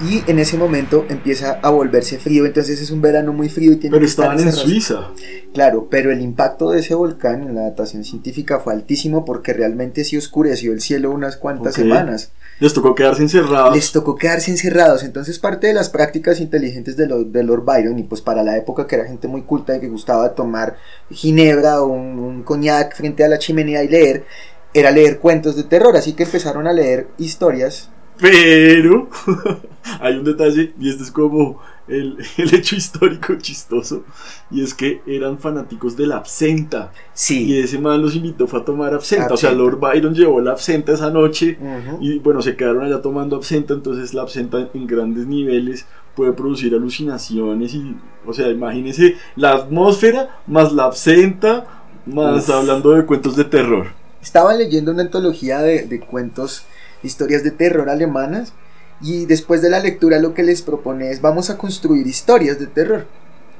Y 0.00 0.28
en 0.28 0.40
ese 0.40 0.56
momento 0.58 1.06
empieza 1.08 1.60
a 1.62 1.70
volverse 1.70 2.18
frío, 2.18 2.44
entonces 2.46 2.80
es 2.80 2.90
un 2.90 3.00
verano 3.00 3.32
muy 3.32 3.48
frío 3.48 3.72
y 3.72 3.76
tiene 3.76 3.94
Pero 3.94 4.00
que 4.04 4.10
estar 4.10 4.32
estaban 4.34 4.48
en. 4.48 4.52
Suiza. 4.52 5.10
Claro, 5.54 5.86
pero 5.88 6.10
el 6.10 6.20
impacto 6.20 6.70
de 6.70 6.80
ese 6.80 6.96
volcán 6.96 7.44
en 7.44 7.54
la 7.54 7.62
datación 7.62 8.02
científica 8.02 8.58
fue 8.58 8.72
altísimo 8.72 9.24
porque 9.24 9.52
realmente 9.52 10.02
sí 10.02 10.16
oscureció 10.16 10.72
el 10.72 10.80
cielo 10.80 11.12
unas 11.12 11.36
cuantas 11.36 11.74
semanas. 11.74 12.32
Les 12.58 12.74
tocó 12.74 12.94
quedarse 12.96 13.22
encerrados. 13.22 13.74
Les 13.74 13.92
tocó 13.92 14.16
quedarse 14.16 14.50
encerrados. 14.50 15.04
Entonces, 15.04 15.38
parte 15.38 15.68
de 15.68 15.74
las 15.74 15.90
prácticas 15.90 16.40
inteligentes 16.40 16.96
de, 16.96 17.06
Lord- 17.06 17.26
de 17.30 17.44
Lord 17.44 17.64
Byron, 17.64 17.96
y 17.98 18.02
pues 18.02 18.20
para 18.20 18.42
la 18.42 18.56
época 18.56 18.88
que 18.88 18.96
era 18.96 19.06
gente 19.06 19.28
muy 19.28 19.42
culta 19.42 19.76
y 19.76 19.80
que 19.80 19.88
gustaba 19.88 20.34
tomar 20.34 20.76
ginebra 21.10 21.80
o 21.82 21.86
un, 21.86 22.18
un 22.18 22.42
coñac 22.42 22.96
frente 22.96 23.24
a 23.24 23.28
la 23.28 23.38
chimenea 23.38 23.84
y 23.84 23.88
leer, 23.88 24.24
era 24.74 24.90
leer 24.90 25.18
cuentos 25.20 25.56
de 25.56 25.62
terror. 25.64 25.96
Así 25.96 26.12
que 26.12 26.24
empezaron 26.24 26.66
a 26.66 26.72
leer 26.72 27.08
historias. 27.18 27.90
Pero 28.20 29.08
hay 30.00 30.16
un 30.16 30.24
detalle 30.24 30.72
y 30.78 30.88
este 30.88 31.02
es 31.02 31.10
como 31.10 31.58
el, 31.88 32.16
el 32.38 32.54
hecho 32.54 32.76
histórico 32.76 33.34
chistoso 33.36 34.04
y 34.52 34.62
es 34.62 34.72
que 34.72 35.02
eran 35.04 35.38
fanáticos 35.40 35.96
de 35.96 36.06
la 36.06 36.18
absenta 36.18 36.92
y 36.94 37.00
Sí. 37.12 37.58
ese 37.58 37.78
man 37.80 38.00
los 38.00 38.14
invitó 38.14 38.46
fue 38.46 38.60
a 38.60 38.64
tomar 38.64 38.94
absenta, 38.94 39.34
o 39.34 39.36
sea 39.36 39.50
Absenta. 39.50 39.54
Lord 39.70 39.80
Byron 39.80 40.14
llevó 40.14 40.40
la 40.40 40.52
absenta 40.52 40.92
esa 40.92 41.10
noche 41.10 41.58
Ujú. 41.60 41.98
y 42.00 42.20
bueno 42.20 42.40
se 42.40 42.54
quedaron 42.54 42.84
allá 42.84 43.02
tomando 43.02 43.34
absenta 43.34 43.74
entonces 43.74 44.14
la 44.14 44.22
absenta 44.22 44.70
en 44.72 44.86
grandes 44.86 45.26
niveles 45.26 45.84
puede 46.14 46.32
producir 46.32 46.72
alucinaciones 46.72 47.74
y 47.74 47.96
o 48.24 48.32
sea 48.32 48.48
imagínense 48.48 49.16
la 49.34 49.54
atmósfera 49.54 50.40
más 50.46 50.72
la 50.72 50.84
absenta 50.84 51.82
más 52.06 52.48
Uf. 52.48 52.54
hablando 52.54 52.92
de 52.92 53.04
cuentos 53.04 53.34
de 53.34 53.44
terror 53.44 53.88
Estaban 54.24 54.56
leyendo 54.56 54.90
una 54.90 55.02
antología 55.02 55.60
de, 55.60 55.82
de 55.82 56.00
cuentos, 56.00 56.64
historias 57.02 57.44
de 57.44 57.50
terror 57.50 57.90
alemanas, 57.90 58.54
y 59.02 59.26
después 59.26 59.60
de 59.60 59.68
la 59.68 59.80
lectura 59.80 60.18
lo 60.18 60.32
que 60.32 60.42
les 60.42 60.62
propone 60.62 61.10
es 61.10 61.20
vamos 61.20 61.50
a 61.50 61.58
construir 61.58 62.06
historias 62.06 62.58
de 62.58 62.66
terror. 62.66 63.06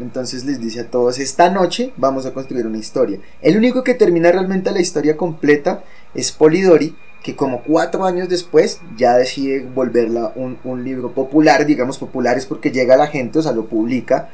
Entonces 0.01 0.47
les 0.47 0.59
dice 0.59 0.81
a 0.81 0.91
todos, 0.91 1.19
esta 1.19 1.51
noche 1.51 1.93
vamos 1.99 2.25
a 2.25 2.33
construir 2.33 2.67
una 2.67 2.79
historia. 2.79 3.21
El 3.43 3.59
único 3.59 3.85
que 3.85 3.93
termina 3.93 4.33
realmente 4.33 4.73
la 4.73 4.81
historia 4.81 5.19
completa 5.19 5.85
es 6.15 6.33
Polidori, 6.33 6.97
que 7.23 7.37
como 7.37 7.63
cuatro 7.63 8.07
años 8.07 8.31
después 8.31 8.81
ya 8.97 9.17
decide 9.17 9.61
volverla 9.75 10.33
un, 10.35 10.59
un 10.65 10.83
libro 10.83 11.13
popular, 11.13 11.67
digamos 11.67 11.99
popular 11.99 12.39
es 12.39 12.47
porque 12.47 12.71
llega 12.71 12.95
a 12.95 12.99
la 12.99 13.07
gente, 13.07 13.39
o 13.39 13.43
sea, 13.43 13.53
lo 13.53 13.67
publica. 13.67 14.31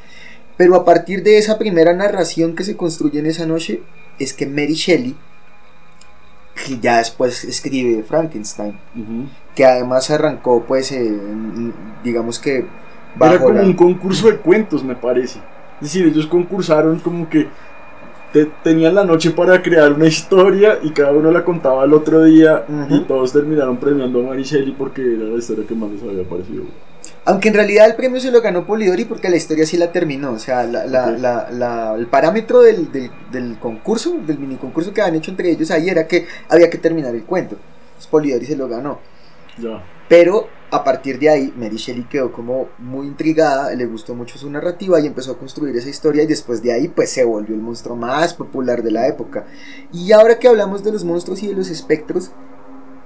Pero 0.57 0.77
a 0.77 0.85
partir 0.85 1.25
de 1.25 1.39
esa 1.39 1.59
primera 1.59 1.93
narración 1.93 2.55
que 2.55 2.65
se 2.65 2.77
construye 2.77 3.19
en 3.19 3.27
esa 3.27 3.47
noche, 3.47 3.83
es 4.19 4.33
que 4.33 4.47
Mary 4.47 4.75
Shelley, 4.75 5.17
que 6.55 6.79
ya 6.79 6.99
después 6.99 7.45
escribe 7.45 8.03
Frankenstein, 8.03 8.75
que 9.55 9.65
además 9.65 10.11
arrancó 10.11 10.63
pues 10.67 10.93
eh, 10.93 11.19
digamos 12.05 12.39
que 12.39 12.65
Era 13.35 13.39
como 13.39 13.55
la- 13.55 13.63
un 13.63 13.73
concurso 13.75 14.29
de 14.29 14.37
cuentos, 14.37 14.85
me 14.85 14.95
parece. 14.95 15.39
Es 15.81 15.93
decir, 15.93 16.07
ellos 16.07 16.27
concursaron 16.27 16.99
como 17.01 17.29
que 17.29 17.49
te- 18.33 18.51
tenían 18.63 18.95
la 18.95 19.05
noche 19.05 19.31
para 19.33 19.61
crear 19.63 19.93
una 19.93 20.07
historia 20.07 20.79
y 20.83 20.91
cada 20.91 21.11
uno 21.13 21.31
la 21.33 21.45
contaba 21.45 21.83
al 21.83 21.93
otro 21.95 22.23
día 22.25 22.65
y 22.91 23.01
todos 23.01 23.33
terminaron 23.33 23.77
premiando 23.79 24.21
a 24.21 24.23
Mary 24.23 24.43
Shelley 24.45 24.73
porque 24.73 25.03
era 25.03 25.25
la 25.25 25.39
historia 25.39 25.65
que 25.67 25.75
más 25.75 25.91
les 25.91 26.03
había 26.03 26.23
parecido. 26.29 26.65
Aunque 27.31 27.49
en 27.49 27.55
realidad 27.55 27.87
el 27.89 27.95
premio 27.97 28.21
se 28.21 28.31
lo 28.31 28.41
ganó 28.43 28.67
Polidori 28.67 29.05
porque 29.05 29.29
la 29.31 29.37
historia 29.37 29.65
sí 29.67 29.77
la 29.77 29.93
terminó. 29.93 30.33
O 30.33 30.39
sea, 30.39 30.65
la- 30.65 30.85
la- 30.87 31.07
Ok. 31.13 31.19
la- 31.19 31.51
la- 31.51 31.95
el 31.95 32.07
parámetro 32.07 32.61
del, 32.61 32.91
del- 32.91 33.11
del 33.31 33.59
concurso, 33.59 34.17
del 34.27 34.39
mini 34.39 34.57
concurso 34.57 34.93
que 34.93 35.01
habían 35.01 35.17
hecho 35.17 35.31
entre 35.31 35.51
ellos 35.51 35.71
ahí 35.71 35.89
era 35.89 36.07
que 36.07 36.27
había 36.49 36.69
que 36.69 36.79
terminar 36.79 37.15
el 37.15 37.25
cuento. 37.25 37.57
Entonces 37.89 38.07
Polidori 38.11 38.47
se 38.47 38.57
lo 38.57 38.69
ganó. 38.69 38.99
Pero 40.09 40.49
a 40.73 40.83
partir 40.83 41.19
de 41.19 41.29
ahí, 41.29 41.53
Mary 41.57 41.77
Shelley 41.77 42.05
quedó 42.05 42.33
como 42.33 42.69
muy 42.79 43.07
intrigada, 43.07 43.73
le 43.75 43.87
gustó 43.87 44.15
mucho 44.15 44.39
su 44.39 44.51
narrativa 44.51 44.99
y 45.01 45.07
empezó 45.07 45.33
a 45.33 45.39
construir 45.39 45.77
esa 45.77 45.89
historia 45.89 46.23
y 46.23 46.27
después 46.27 46.63
de 46.63 46.73
ahí 46.73 46.89
pues 46.89 47.11
se 47.11 47.23
volvió 47.25 47.55
el 47.55 47.61
monstruo 47.61 47.95
más 47.97 48.35
popular 48.35 48.83
de 48.83 48.91
la 48.91 49.07
época. 49.07 49.47
Y 49.93 50.13
ahora 50.13 50.39
que 50.39 50.49
hablamos 50.49 50.83
de 50.83 50.93
los 50.93 51.05
monstruos 51.05 51.43
y 51.43 51.49
de 51.49 51.55
los 51.55 51.71
espectros, 51.71 52.33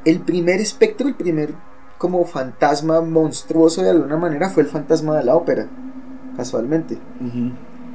el 0.05 0.21
primer 0.21 0.61
espectro, 0.61 1.09
el 1.09 1.15
primer 1.15 1.55
como 2.05 2.27
fantasma 2.27 3.01
monstruoso 3.01 3.83
de 3.83 3.89
alguna 3.89 4.19
manera 4.19 4.51
fue 4.51 4.63
el 4.63 4.69
fantasma 4.69 5.17
de 5.17 5.25
la 5.25 5.35
ópera, 5.35 5.69
casualmente. 6.37 6.99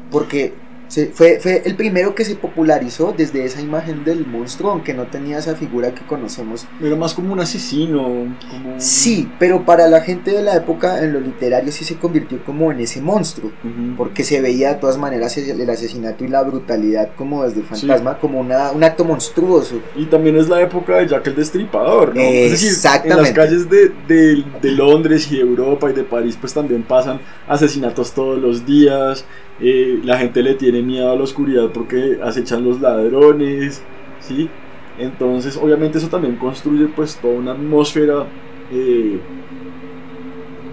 Porque 0.10 0.56
se- 0.89 1.08
fue, 1.13 1.39
fue 1.39 1.62
el 1.65 1.75
primero 1.75 2.13
que 2.15 2.25
se 2.25 2.36
popularizó 2.36 3.13
desde 3.17 3.46
esa 3.46 3.62
imagen 3.62 4.03
del 4.03 4.27
monstruo, 4.27 4.72
aunque 4.72 4.93
no 4.93 5.08
tenía 5.08 5.38
esa 5.38 5.55
figura 5.55 5.93
que 5.93 6.05
conocemos 6.05 6.67
Era 6.84 6.96
más 6.98 7.13
como 7.13 7.31
un 7.31 7.39
asesino. 7.39 8.03
Como... 8.50 8.75
Sí, 8.79 9.31
pero 9.39 9.63
para 9.65 9.88
la 9.88 10.01
gente 10.01 10.31
de 10.31 10.41
la 10.43 10.55
época 10.58 11.01
en 11.03 11.13
lo 11.13 11.22
literario 11.22 11.72
sí 11.72 11.86
se 11.86 11.96
convirtió 11.96 12.43
como 12.43 12.72
en 12.72 12.81
ese 12.81 13.00
monstruo, 13.01 13.51
porque 13.96 14.24
se 14.25 14.41
veía 14.41 14.74
de 14.74 14.79
todas 14.81 14.98
maneras 14.98 15.38
el 15.38 15.69
asesinato 15.69 16.25
y 16.25 16.27
la 16.27 16.41
brutalidad 16.43 17.10
como 17.15 17.43
desde 17.43 17.62
el 17.62 17.65
fantasma, 17.65 18.17
como 18.17 18.39
una, 18.41 18.72
un 18.72 18.84
acto 18.84 19.05
monstruoso. 19.05 19.75
Y 19.96 20.05
también 20.05 20.36
es 20.38 20.50
la 20.50 20.62
época 20.62 20.98
de 20.98 21.08
Jack 21.08 21.27
el 21.27 21.36
Destripador, 21.36 22.15
¿no? 22.15 22.22
Es 22.22 22.51
decir, 22.51 22.67
en 22.69 22.74
las 22.74 22.86
Exactamente. 22.86 23.34
calles 23.34 23.69
de, 23.69 23.91
de- 24.08 24.43
de 24.62 24.72
Londres 24.72 25.31
y 25.31 25.36
de 25.36 25.41
Europa 25.41 25.89
y 25.89 25.93
de 25.93 26.03
París 26.03 26.38
pues 26.39 26.53
también 26.53 26.84
pasan 26.84 27.19
asesinatos 27.48 28.12
todos 28.13 28.39
los 28.39 28.65
días, 28.65 29.25
eh, 29.60 30.00
la 30.04 30.18
gente 30.18 30.42
le 30.44 30.56
tiene 30.56 30.82
miedo 30.82 31.12
a 31.12 31.16
la 31.16 31.24
oscuridad 31.24 31.70
porque 31.74 32.20
acechan 32.24 32.63
los 32.63 32.80
ladrones, 32.82 33.84
¿sí? 34.20 34.50
Entonces 34.98 35.58
obviamente 35.58 35.98
eso 35.98 36.08
también 36.10 36.36
construye 36.38 36.88
pues 36.88 37.18
toda 37.18 37.36
una 37.36 37.51
atmósfera 37.54 38.25
eh, 38.72 39.20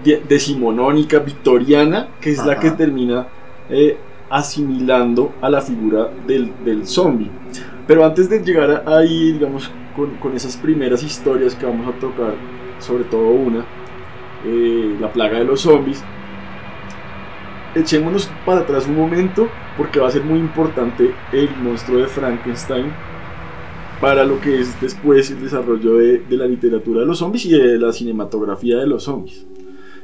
de- 0.03 0.21
decimonónica, 0.27 1.19
victoriana, 1.19 2.09
que 2.21 2.31
es 2.31 2.45
la 2.45 2.59
que 2.59 2.71
termina 2.71 3.27
eh, 3.69 3.97
asimilando 4.29 5.33
a 5.41 5.49
la 5.49 5.61
figura 5.61 6.09
del, 6.25 6.51
del 6.63 6.85
zombie. 6.87 7.31
Pero 7.87 8.05
antes 8.05 8.29
de 8.29 8.39
llegar 8.43 8.83
ahí, 8.87 9.33
digamos, 9.33 9.71
con, 9.95 10.15
con 10.17 10.35
esas 10.35 10.57
primeras 10.57 11.03
historias 11.03 11.55
que 11.55 11.65
vamos 11.65 11.87
a 11.87 11.97
tocar, 11.99 12.33
sobre 12.79 13.05
todo 13.05 13.29
una, 13.29 13.65
eh, 14.45 14.95
la 14.99 15.11
plaga 15.11 15.39
de 15.39 15.45
los 15.45 15.61
zombies, 15.61 16.03
echémonos 17.75 18.29
para 18.45 18.61
atrás 18.61 18.87
un 18.87 18.95
momento 18.95 19.49
porque 19.77 19.99
va 19.99 20.07
a 20.07 20.11
ser 20.11 20.23
muy 20.23 20.39
importante 20.39 21.13
el 21.31 21.49
monstruo 21.57 21.99
de 21.99 22.07
Frankenstein 22.07 22.91
para 24.01 24.25
lo 24.25 24.39
que 24.39 24.59
es 24.59 24.79
después 24.79 25.31
el 25.31 25.41
desarrollo 25.41 25.97
de, 25.97 26.23
la 26.29 26.45
literatura 26.45 27.01
de 27.01 27.07
los 27.07 27.19
zombies 27.19 27.45
y 27.45 27.51
de 27.51 27.79
la 27.79 27.91
cinematografía 27.91 28.77
de 28.77 28.87
los 28.87 29.03
zombies. 29.03 29.45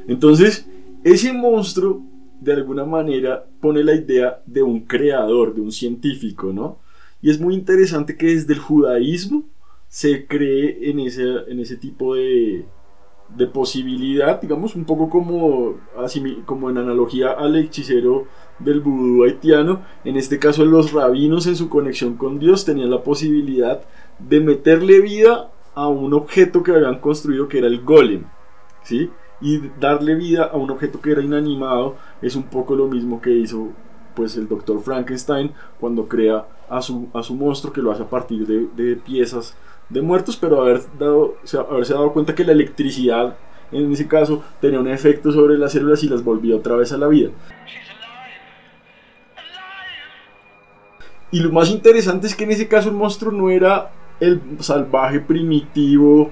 Entonces, 0.08 0.66
ese 1.04 1.32
monstruo 1.32 2.02
de 2.40 2.52
alguna 2.52 2.84
manera 2.84 3.46
pone 3.60 3.84
la 3.84 3.94
idea 3.94 4.42
de 4.46 4.62
un 4.62 4.80
creador, 4.80 5.54
de 5.54 5.60
un 5.60 5.72
científico, 5.72 6.52
¿no? 6.52 6.78
Y 7.22 7.30
es 7.30 7.40
muy 7.40 7.54
interesante 7.54 8.16
que 8.16 8.26
desde 8.26 8.52
el 8.52 8.58
judaísmo 8.58 9.44
se 9.88 10.26
cree 10.26 10.90
en 10.90 11.00
ese, 11.00 11.22
en 11.48 11.60
ese 11.60 11.76
tipo 11.76 12.16
de, 12.16 12.64
de 13.28 13.46
posibilidad, 13.46 14.40
digamos, 14.40 14.74
un 14.74 14.84
poco 14.84 15.08
como, 15.08 15.74
como 16.44 16.70
en 16.70 16.78
analogía 16.78 17.30
al 17.30 17.56
hechicero 17.56 18.26
del 18.58 18.80
vudú 18.80 19.24
haitiano. 19.24 19.82
En 20.04 20.16
este 20.16 20.38
caso, 20.38 20.64
los 20.64 20.92
rabinos 20.92 21.46
en 21.46 21.56
su 21.56 21.68
conexión 21.68 22.16
con 22.16 22.38
Dios 22.38 22.64
tenían 22.64 22.90
la 22.90 23.02
posibilidad 23.02 23.82
de 24.18 24.40
meterle 24.40 25.00
vida 25.00 25.50
a 25.74 25.88
un 25.88 26.14
objeto 26.14 26.62
que 26.62 26.72
habían 26.72 27.00
construido 27.00 27.48
que 27.48 27.58
era 27.58 27.66
el 27.66 27.82
golem. 27.82 28.24
¿sí? 28.82 29.10
y 29.40 29.60
darle 29.78 30.14
vida 30.14 30.44
a 30.44 30.56
un 30.56 30.70
objeto 30.70 31.00
que 31.00 31.12
era 31.12 31.22
inanimado 31.22 31.96
es 32.22 32.36
un 32.36 32.44
poco 32.44 32.74
lo 32.74 32.86
mismo 32.86 33.20
que 33.20 33.30
hizo 33.30 33.68
pues 34.14 34.36
el 34.36 34.48
doctor 34.48 34.80
Frankenstein 34.80 35.52
cuando 35.80 36.08
crea 36.08 36.46
a 36.68 36.80
su, 36.80 37.08
a 37.12 37.22
su 37.22 37.34
monstruo 37.34 37.72
que 37.72 37.82
lo 37.82 37.90
hace 37.90 38.04
a 38.04 38.08
partir 38.08 38.46
de, 38.46 38.68
de 38.74 38.96
piezas 38.96 39.54
de 39.88 40.02
muertos, 40.02 40.36
pero 40.36 40.60
haber 40.60 40.82
dado, 40.98 41.36
haberse 41.70 41.94
dado 41.94 42.12
cuenta 42.12 42.34
que 42.34 42.44
la 42.44 42.52
electricidad 42.52 43.36
en 43.72 43.92
ese 43.92 44.06
caso 44.06 44.42
tenía 44.60 44.80
un 44.80 44.88
efecto 44.88 45.32
sobre 45.32 45.58
las 45.58 45.72
células 45.72 46.02
y 46.04 46.08
las 46.08 46.22
volvía 46.22 46.56
otra 46.56 46.76
vez 46.76 46.92
a 46.92 46.98
la 46.98 47.08
vida. 47.08 47.30
Y 51.30 51.40
lo 51.40 51.50
más 51.50 51.70
interesante 51.70 52.28
es 52.28 52.34
que 52.34 52.44
en 52.44 52.52
ese 52.52 52.68
caso 52.68 52.90
el 52.90 52.94
monstruo 52.94 53.32
no 53.32 53.50
era 53.50 53.90
el 54.20 54.40
salvaje 54.60 55.18
primitivo, 55.18 56.30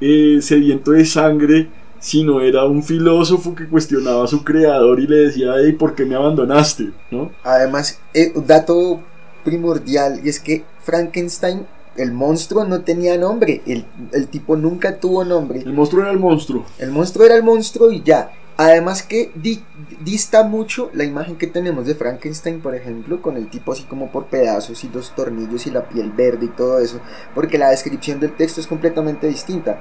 eh, 0.00 0.38
sediento 0.40 0.92
de 0.92 1.04
sangre, 1.04 1.68
sino 1.98 2.40
era 2.40 2.64
un 2.64 2.82
filósofo 2.82 3.54
que 3.54 3.66
cuestionaba 3.66 4.24
a 4.24 4.28
su 4.28 4.44
creador 4.44 5.00
y 5.00 5.08
le 5.08 5.16
decía, 5.16 5.54
hey, 5.56 5.72
¿por 5.72 5.96
qué 5.96 6.04
me 6.04 6.14
abandonaste? 6.14 6.92
¿No? 7.10 7.32
Además, 7.42 8.00
eh, 8.14 8.32
dato 8.46 9.00
primordial 9.44 10.20
y 10.22 10.28
es 10.28 10.38
que 10.38 10.64
Frankenstein, 10.80 11.66
el 11.96 12.12
monstruo, 12.12 12.64
no 12.64 12.82
tenía 12.82 13.16
nombre. 13.18 13.62
El, 13.66 13.84
el 14.12 14.28
tipo 14.28 14.56
nunca 14.56 14.98
tuvo 14.98 15.24
nombre. 15.24 15.60
El 15.60 15.72
monstruo 15.72 16.02
era 16.02 16.10
el 16.12 16.18
monstruo. 16.18 16.64
El 16.78 16.90
monstruo 16.90 17.26
era 17.26 17.36
el 17.36 17.42
monstruo 17.42 17.90
y 17.90 18.02
ya. 18.02 18.30
Además 18.58 19.02
que 19.02 19.30
di- 19.34 19.62
dista 20.02 20.42
mucho 20.42 20.90
la 20.94 21.04
imagen 21.04 21.36
que 21.36 21.46
tenemos 21.46 21.84
de 21.86 21.94
Frankenstein, 21.94 22.60
por 22.60 22.74
ejemplo, 22.74 23.20
con 23.20 23.36
el 23.36 23.48
tipo 23.50 23.72
así 23.72 23.82
como 23.82 24.10
por 24.10 24.26
pedazos 24.26 24.82
y 24.82 24.88
los 24.88 25.14
tornillos 25.14 25.66
y 25.66 25.70
la 25.70 25.86
piel 25.86 26.10
verde 26.10 26.46
y 26.46 26.48
todo 26.48 26.78
eso, 26.78 27.00
porque 27.34 27.58
la 27.58 27.68
descripción 27.68 28.18
del 28.18 28.34
texto 28.34 28.62
es 28.62 28.66
completamente 28.66 29.26
distinta. 29.26 29.78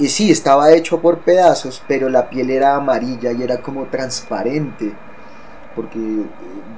Y 0.00 0.08
sí, 0.08 0.32
estaba 0.32 0.72
hecho 0.72 1.00
por 1.00 1.20
pedazos, 1.20 1.80
pero 1.86 2.08
la 2.08 2.28
piel 2.28 2.50
era 2.50 2.74
amarilla 2.74 3.30
y 3.32 3.42
era 3.42 3.62
como 3.62 3.84
transparente. 3.86 4.92
Porque 5.76 5.98
eh, 5.98 6.24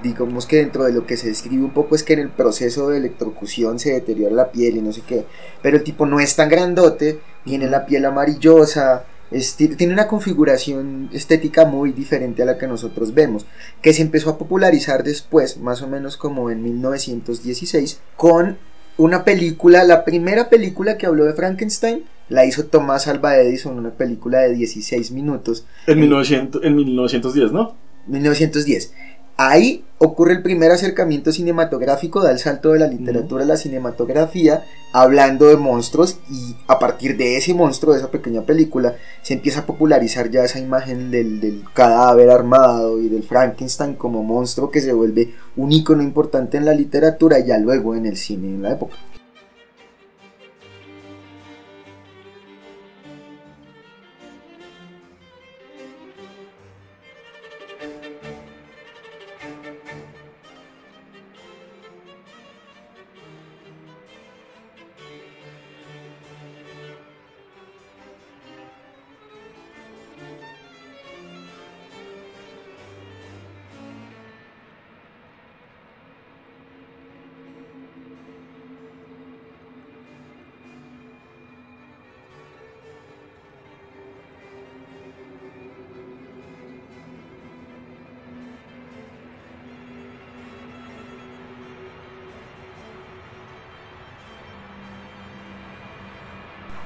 digamos 0.02 0.44
que 0.46 0.56
dentro 0.56 0.84
de 0.84 0.92
lo 0.92 1.06
que 1.06 1.16
se 1.16 1.28
describe 1.28 1.64
un 1.64 1.70
poco 1.70 1.94
es 1.94 2.02
que 2.02 2.12
en 2.14 2.18
el 2.18 2.28
proceso 2.30 2.90
de 2.90 2.98
electrocución 2.98 3.78
se 3.78 3.92
deteriora 3.92 4.34
la 4.34 4.50
piel 4.52 4.76
y 4.76 4.82
no 4.82 4.92
sé 4.92 5.02
qué. 5.06 5.24
Pero 5.62 5.76
el 5.78 5.84
tipo 5.84 6.04
no 6.04 6.20
es 6.20 6.36
tan 6.36 6.48
grandote, 6.50 7.20
tiene 7.44 7.70
la 7.70 7.86
piel 7.86 8.04
amarillosa, 8.04 9.04
es- 9.30 9.54
ti- 9.56 9.68
tiene 9.68 9.92
una 9.92 10.08
configuración 10.08 11.08
estética 11.12 11.64
muy 11.64 11.92
diferente 11.92 12.42
a 12.42 12.46
la 12.46 12.58
que 12.58 12.66
nosotros 12.66 13.14
vemos, 13.14 13.46
que 13.80 13.92
se 13.92 14.02
empezó 14.02 14.30
a 14.30 14.38
popularizar 14.38 15.04
después, 15.04 15.58
más 15.58 15.80
o 15.82 15.86
menos 15.88 16.16
como 16.16 16.50
en 16.50 16.62
1916, 16.62 18.00
con 18.16 18.58
una 18.96 19.24
película, 19.24 19.84
la 19.84 20.04
primera 20.04 20.48
película 20.48 20.98
que 20.98 21.06
habló 21.06 21.24
de 21.24 21.34
Frankenstein, 21.34 22.04
la 22.28 22.44
hizo 22.44 22.64
Thomas 22.66 23.06
Alva 23.06 23.36
Edison, 23.36 23.78
una 23.78 23.90
película 23.90 24.40
de 24.40 24.54
16 24.54 25.12
minutos, 25.12 25.66
En, 25.86 26.00
1900, 26.00 26.64
en 26.64 26.74
1910, 26.76 27.52
¿no? 27.52 27.76
1910. 28.08 28.92
Ahí 29.40 29.84
ocurre 29.98 30.32
el 30.32 30.42
primer 30.42 30.72
acercamiento 30.72 31.30
cinematográfico, 31.30 32.20
da 32.20 32.32
el 32.32 32.40
salto 32.40 32.72
de 32.72 32.80
la 32.80 32.88
literatura 32.88 33.44
a 33.44 33.46
la 33.46 33.56
cinematografía, 33.56 34.64
hablando 34.92 35.46
de 35.46 35.56
monstruos 35.56 36.18
y 36.28 36.56
a 36.66 36.80
partir 36.80 37.16
de 37.16 37.36
ese 37.36 37.54
monstruo, 37.54 37.92
de 37.92 38.00
esa 38.00 38.10
pequeña 38.10 38.42
película, 38.42 38.96
se 39.22 39.34
empieza 39.34 39.60
a 39.60 39.66
popularizar 39.66 40.28
ya 40.30 40.42
esa 40.42 40.58
imagen 40.58 41.12
del, 41.12 41.40
del 41.40 41.62
cadáver 41.72 42.30
armado 42.30 43.00
y 43.00 43.08
del 43.08 43.22
Frankenstein 43.22 43.94
como 43.94 44.24
monstruo 44.24 44.72
que 44.72 44.80
se 44.80 44.92
vuelve 44.92 45.34
un 45.54 45.70
ícono 45.70 46.02
importante 46.02 46.56
en 46.56 46.64
la 46.64 46.74
literatura 46.74 47.38
y 47.38 47.46
ya 47.46 47.58
luego 47.58 47.94
en 47.94 48.06
el 48.06 48.16
cine 48.16 48.48
en 48.48 48.62
la 48.62 48.72
época. 48.72 48.96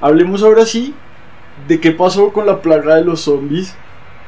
Hablemos 0.02 0.42
ahora 0.42 0.66
sí 0.66 0.94
de 1.68 1.80
qué 1.80 1.92
pasó 1.92 2.32
con 2.32 2.44
la 2.44 2.60
plaga 2.60 2.96
de 2.96 3.04
los 3.04 3.20
zombies, 3.20 3.74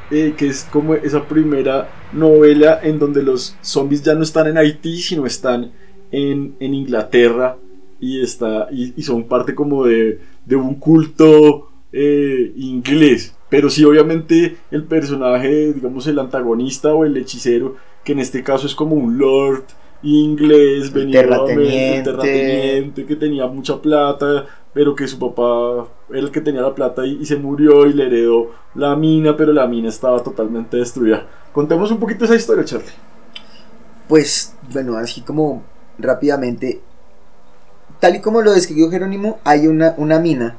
eh, 0.09 0.33
que 0.37 0.47
es 0.47 0.63
como 0.71 0.95
esa 0.95 1.27
primera 1.27 1.89
novela 2.13 2.79
en 2.81 2.97
donde 2.97 3.21
los 3.21 3.57
zombies 3.61 4.01
ya 4.01 4.15
no 4.15 4.23
están 4.23 4.47
en 4.47 4.57
Haití, 4.57 5.01
sino 5.01 5.25
están 5.25 5.71
en, 6.11 6.55
en 6.59 6.73
Inglaterra 6.73 7.57
y, 7.99 8.21
está, 8.21 8.69
y, 8.71 8.93
y 8.95 9.03
son 9.03 9.25
parte 9.25 9.53
como 9.53 9.85
de, 9.85 10.19
de 10.45 10.55
un 10.55 10.75
culto 10.75 11.69
eh, 11.91 12.53
inglés. 12.55 13.35
Pero 13.49 13.69
sí, 13.69 13.83
obviamente 13.83 14.57
el 14.71 14.83
personaje, 14.83 15.73
digamos 15.73 16.07
el 16.07 16.19
antagonista 16.19 16.93
o 16.93 17.03
el 17.03 17.17
hechicero, 17.17 17.75
que 18.03 18.13
en 18.13 18.19
este 18.19 18.43
caso 18.43 18.67
es 18.67 18.75
como 18.75 18.95
un 18.95 19.17
lord 19.17 19.63
inglés, 20.03 20.93
venido 20.93 21.21
terrateniente. 21.21 22.03
terrateniente 22.03 23.05
que 23.05 23.15
tenía 23.15 23.47
mucha 23.47 23.81
plata, 23.81 24.45
pero 24.75 24.93
que 24.93 25.07
su 25.07 25.17
papá 25.17 25.87
era 26.09 26.19
el 26.19 26.31
que 26.31 26.41
tenía 26.41 26.61
la 26.61 26.75
plata 26.75 27.05
y, 27.05 27.25
se 27.25 27.37
murió 27.37 27.87
y 27.87 27.93
le 27.93 28.07
heredó 28.07 28.51
la 28.75 28.93
mina, 28.97 29.37
pero 29.37 29.53
la 29.53 29.67
mina 29.67 29.87
estaba 29.87 30.21
totalmente 30.21 30.75
destruida. 30.75 31.25
Contemos 31.53 31.89
un 31.91 31.97
poquito 31.97 32.25
esa 32.25 32.35
historia, 32.35 32.65
Charlie. 32.65 32.91
Pues 34.09 34.53
bueno, 34.73 34.97
así 34.97 35.21
como 35.21 35.63
rápidamente, 35.97 36.81
tal 38.01 38.17
y 38.17 38.19
como 38.19 38.41
lo 38.41 38.51
describió 38.51 38.91
Jerónimo, 38.91 39.39
hay 39.45 39.67
una, 39.67 39.95
una 39.95 40.19
mina 40.19 40.57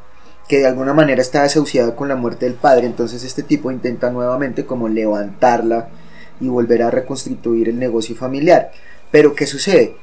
que 0.49 0.61
de 0.61 0.67
alguna 0.67 0.95
manera 0.95 1.21
está 1.21 1.43
desahuciada 1.43 1.95
con 1.95 2.09
la 2.09 2.17
muerte 2.17 2.47
del 2.47 2.55
padre, 2.55 2.87
entonces 2.87 3.23
este 3.23 3.43
tipo 3.43 3.71
intenta 3.71 4.11
nuevamente 4.11 4.65
como 4.65 4.89
levantarla 4.89 5.91
y 6.41 6.49
volver 6.49 6.85
a 6.85 6.91
reconstituir 6.91 7.69
el 7.69 7.79
negocio 7.79 8.17
familiar. 8.17 8.71
Pero 9.11 9.35
¿qué 9.35 9.47
sucede? 9.47 9.95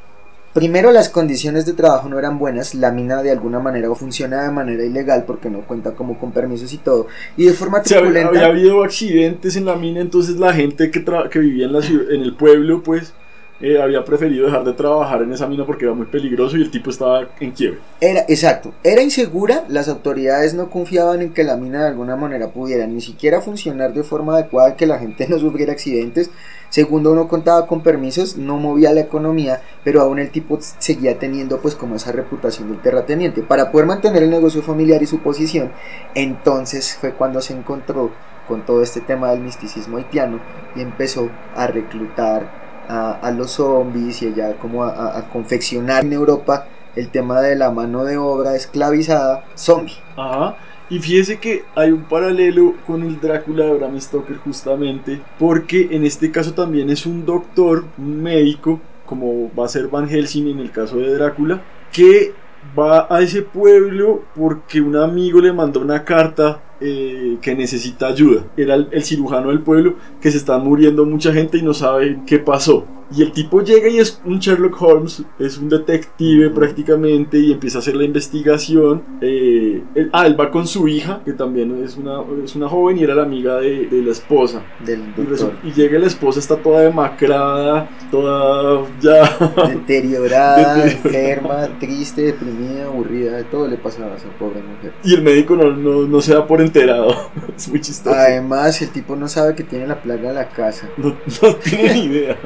Primero 0.54 0.92
las 0.92 1.10
condiciones 1.10 1.66
de 1.66 1.74
trabajo 1.74 2.10
no 2.10 2.20
eran 2.20 2.38
buenas, 2.38 2.76
la 2.76 2.92
mina 2.92 3.24
de 3.24 3.32
alguna 3.32 3.60
manera 3.60 3.94
funciona 3.96 4.44
de 4.44 4.52
manera 4.52 4.84
ilegal 4.84 5.24
porque 5.26 5.50
no 5.50 5.62
cuenta 5.62 5.94
como 5.94 6.20
con 6.20 6.32
permisos 6.32 6.72
y 6.74 6.78
todo, 6.78 7.08
y 7.36 7.46
de 7.46 7.54
forma 7.54 7.80
O 7.80 7.84
sea, 7.86 7.98
había, 8.00 8.46
habido 8.46 8.84
accidentes 8.84 9.56
en 9.56 9.66
la 9.66 9.76
mina, 9.76 10.00
entonces 10.00 10.38
la 10.38 10.54
gente 10.54 10.92
que, 10.92 11.04
que 11.32 11.40
vivía 11.40 11.66
en, 11.66 11.74
la 11.74 11.82
ciudad- 11.82 12.12
en 12.12 12.22
el 12.22 12.36
pueblo, 12.36 12.84
pues, 12.84 13.14
eh, 13.62 13.82
había 13.82 14.04
preferido 14.04 14.46
dejar 14.46 14.64
de 14.64 14.74
trabajar 14.74 15.22
en 15.22 15.32
esa 15.32 15.48
mina 15.48 15.66
porque 15.66 15.86
era 15.86 15.94
muy 15.94 16.06
peligroso 16.06 16.58
y 16.58 16.62
el 16.62 16.72
tipo 16.72 16.90
estaba 16.90 17.30
en 17.40 17.52
quiebre. 17.52 17.80
Era, 18.02 18.22
exacto, 18.28 18.74
era 18.84 19.02
insegura, 19.02 19.64
las 19.70 19.88
autoridades 19.88 20.54
no 20.54 20.70
confiaban 20.70 21.22
en 21.22 21.34
que 21.34 21.44
la 21.44 21.56
mina 21.56 21.82
de 21.82 21.88
alguna 21.90 22.16
manera 22.16 22.50
pudiera 22.50 22.88
ni 22.88 23.00
siquiera 23.02 23.42
funcionar 23.42 23.94
de 23.94 24.04
forma 24.04 24.34
adecuada, 24.34 24.76
que 24.76 24.86
la 24.86 25.00
gente 25.00 25.28
no 25.30 25.40
sufriera 25.40 25.72
accidentes. 25.72 26.30
Segundo, 26.70 27.14
no 27.14 27.28
contaba 27.28 27.68
con 27.68 27.84
permisos, 27.84 28.36
no 28.36 28.58
movía 28.58 28.94
la 28.94 29.02
economía, 29.02 29.62
pero 29.84 30.02
aún 30.02 30.18
el 30.18 30.32
tipo 30.32 30.58
seguía 30.60 31.20
teniendo 31.20 31.62
pues 31.62 31.76
como 31.76 31.96
esa 31.96 32.12
reputación 32.12 32.70
del 32.70 32.82
terrateniente. 32.82 33.44
Para 33.44 33.72
poder 33.72 33.86
mantener 33.86 34.24
el 34.24 34.32
negocio 34.32 34.64
familiar 34.64 35.04
y 35.04 35.06
su 35.06 35.20
posición, 35.20 35.72
entonces 36.16 36.98
fue 37.00 37.14
cuando 37.14 37.42
se 37.42 37.54
encontró 37.54 38.12
con 38.48 38.66
todo 38.66 38.82
este 38.82 39.02
tema 39.02 39.30
del 39.32 39.42
misticismo 39.42 39.98
haitiano 39.98 40.40
y 40.76 40.82
empezó 40.82 41.30
a 41.56 41.68
reclutar 41.68 42.63
a, 42.88 43.32
los 43.32 43.52
zombies 43.52 44.22
y 44.22 44.34
ya 44.34 44.54
como 44.58 44.84
a- 44.84 45.18
a 45.18 45.30
confeccionar 45.30 46.04
en 46.04 46.14
Europa 46.14 46.68
el 46.96 47.10
tema 47.10 47.42
de 47.42 47.56
la 47.56 47.72
mano 47.72 48.04
de 48.06 48.18
obra 48.18 48.56
esclavizada 48.56 49.46
zombie. 49.56 49.96
Ajá. 50.16 50.56
Y 50.90 51.00
fíjese 51.00 51.40
que 51.40 51.64
hay 51.76 51.92
un 51.92 52.04
paralelo 52.04 52.76
con 52.86 53.02
el 53.04 53.20
Drácula 53.20 53.66
de 53.66 53.74
Bram 53.74 54.00
Stoker 54.00 54.38
justamente, 54.38 55.22
porque 55.40 55.88
en 55.92 56.06
este 56.06 56.30
caso 56.32 56.54
también 56.54 56.90
es 56.90 57.06
un 57.06 57.26
doctor, 57.26 57.86
un 57.98 58.22
médico, 58.22 58.80
como 59.06 59.50
va 59.58 59.66
a 59.66 59.70
ser 59.70 59.88
Van 59.88 60.08
Helsing 60.08 60.48
en 60.50 60.60
el 60.60 60.72
caso 60.72 60.98
de 60.98 61.14
Drácula, 61.16 61.62
que 61.92 62.34
va 62.78 63.08
a 63.10 63.22
ese 63.22 63.42
pueblo 63.42 64.24
porque 64.36 64.82
un 64.82 64.96
amigo 64.96 65.40
le 65.42 65.52
mandó 65.52 65.80
una 65.80 66.04
carta 66.04 66.60
eh, 66.84 67.38
que 67.42 67.56
necesita 67.56 68.08
ayuda. 68.08 68.44
Era 68.58 68.76
el, 68.76 68.90
el 68.92 69.04
cirujano 69.04 69.50
del 69.50 69.62
pueblo 69.62 69.96
que 70.22 70.32
se 70.32 70.38
está 70.38 70.58
muriendo 70.58 71.06
mucha 71.06 71.32
gente 71.32 71.58
y 71.58 71.62
no 71.62 71.74
sabe 71.74 72.20
qué 72.28 72.40
pasó. 72.40 72.86
Y 73.16 73.22
el 73.22 73.32
tipo 73.32 73.62
llega 73.62 73.88
y 73.90 74.00
es 74.00 74.20
un 74.26 74.40
Sherlock 74.40 74.82
Holmes, 74.82 75.24
es 75.40 75.58
un 75.58 75.70
detective 75.70 76.50
prácticamente 76.50 77.38
y 77.40 77.52
empieza 77.52 77.78
a 77.78 77.82
hacer 77.82 77.96
la 77.96 78.06
investigación. 78.06 79.04
Eh, 79.22 79.84
él- 79.96 80.10
ah, 80.14 80.26
él 80.26 80.40
va 80.40 80.50
con 80.50 80.66
su 80.68 80.88
hija, 80.88 81.22
que 81.24 81.34
también 81.34 81.84
es 81.84 81.96
una, 81.98 82.22
es 82.44 82.56
una 82.56 82.68
joven 82.70 82.98
y 82.98 83.04
era 83.04 83.14
la 83.16 83.24
amiga 83.24 83.58
de, 83.58 83.88
de 83.88 84.02
la 84.02 84.12
esposa. 84.12 84.64
Del 84.86 85.14
doctor. 85.16 85.54
y 85.64 85.72
llega 85.72 86.00
la 86.00 86.08
esposa, 86.08 86.40
está 86.40 86.56
toda 86.58 86.82
demacrada, 86.82 87.90
toda 88.10 88.86
ya... 89.02 89.24
Deteriorada, 89.68 90.76
Deteriorada. 90.76 90.88
enferma, 90.88 91.80
triste, 91.80 92.22
deprimida, 92.24 92.86
aburrida, 92.86 93.38
de 93.38 93.44
todo 93.44 93.68
le 93.68 93.78
pasaba 93.78 94.14
a 94.14 94.18
esa 94.18 94.30
pobre 94.40 94.62
mujer. 94.62 94.94
Y 95.04 95.14
el 95.14 95.22
médico 95.22 95.56
no, 95.56 95.72
no, 95.72 96.08
no 96.08 96.22
se 96.22 96.34
da 96.34 96.48
por 96.48 96.62
enterado. 96.62 97.14
es 97.56 97.70
muy 97.70 97.80
chistoso. 97.82 98.16
Además, 98.16 98.82
el 98.82 98.90
tipo 98.90 99.16
no 99.16 99.28
sabe 99.28 99.56
que 99.56 99.64
tiene 99.64 99.88
la 99.88 100.02
plaga 100.02 100.30
en 100.30 100.36
la 100.36 100.50
casa. 100.50 100.90
No, 100.98 101.10
no 101.42 101.56
tiene 101.58 101.94
ni 101.94 102.00
idea. 102.06 102.38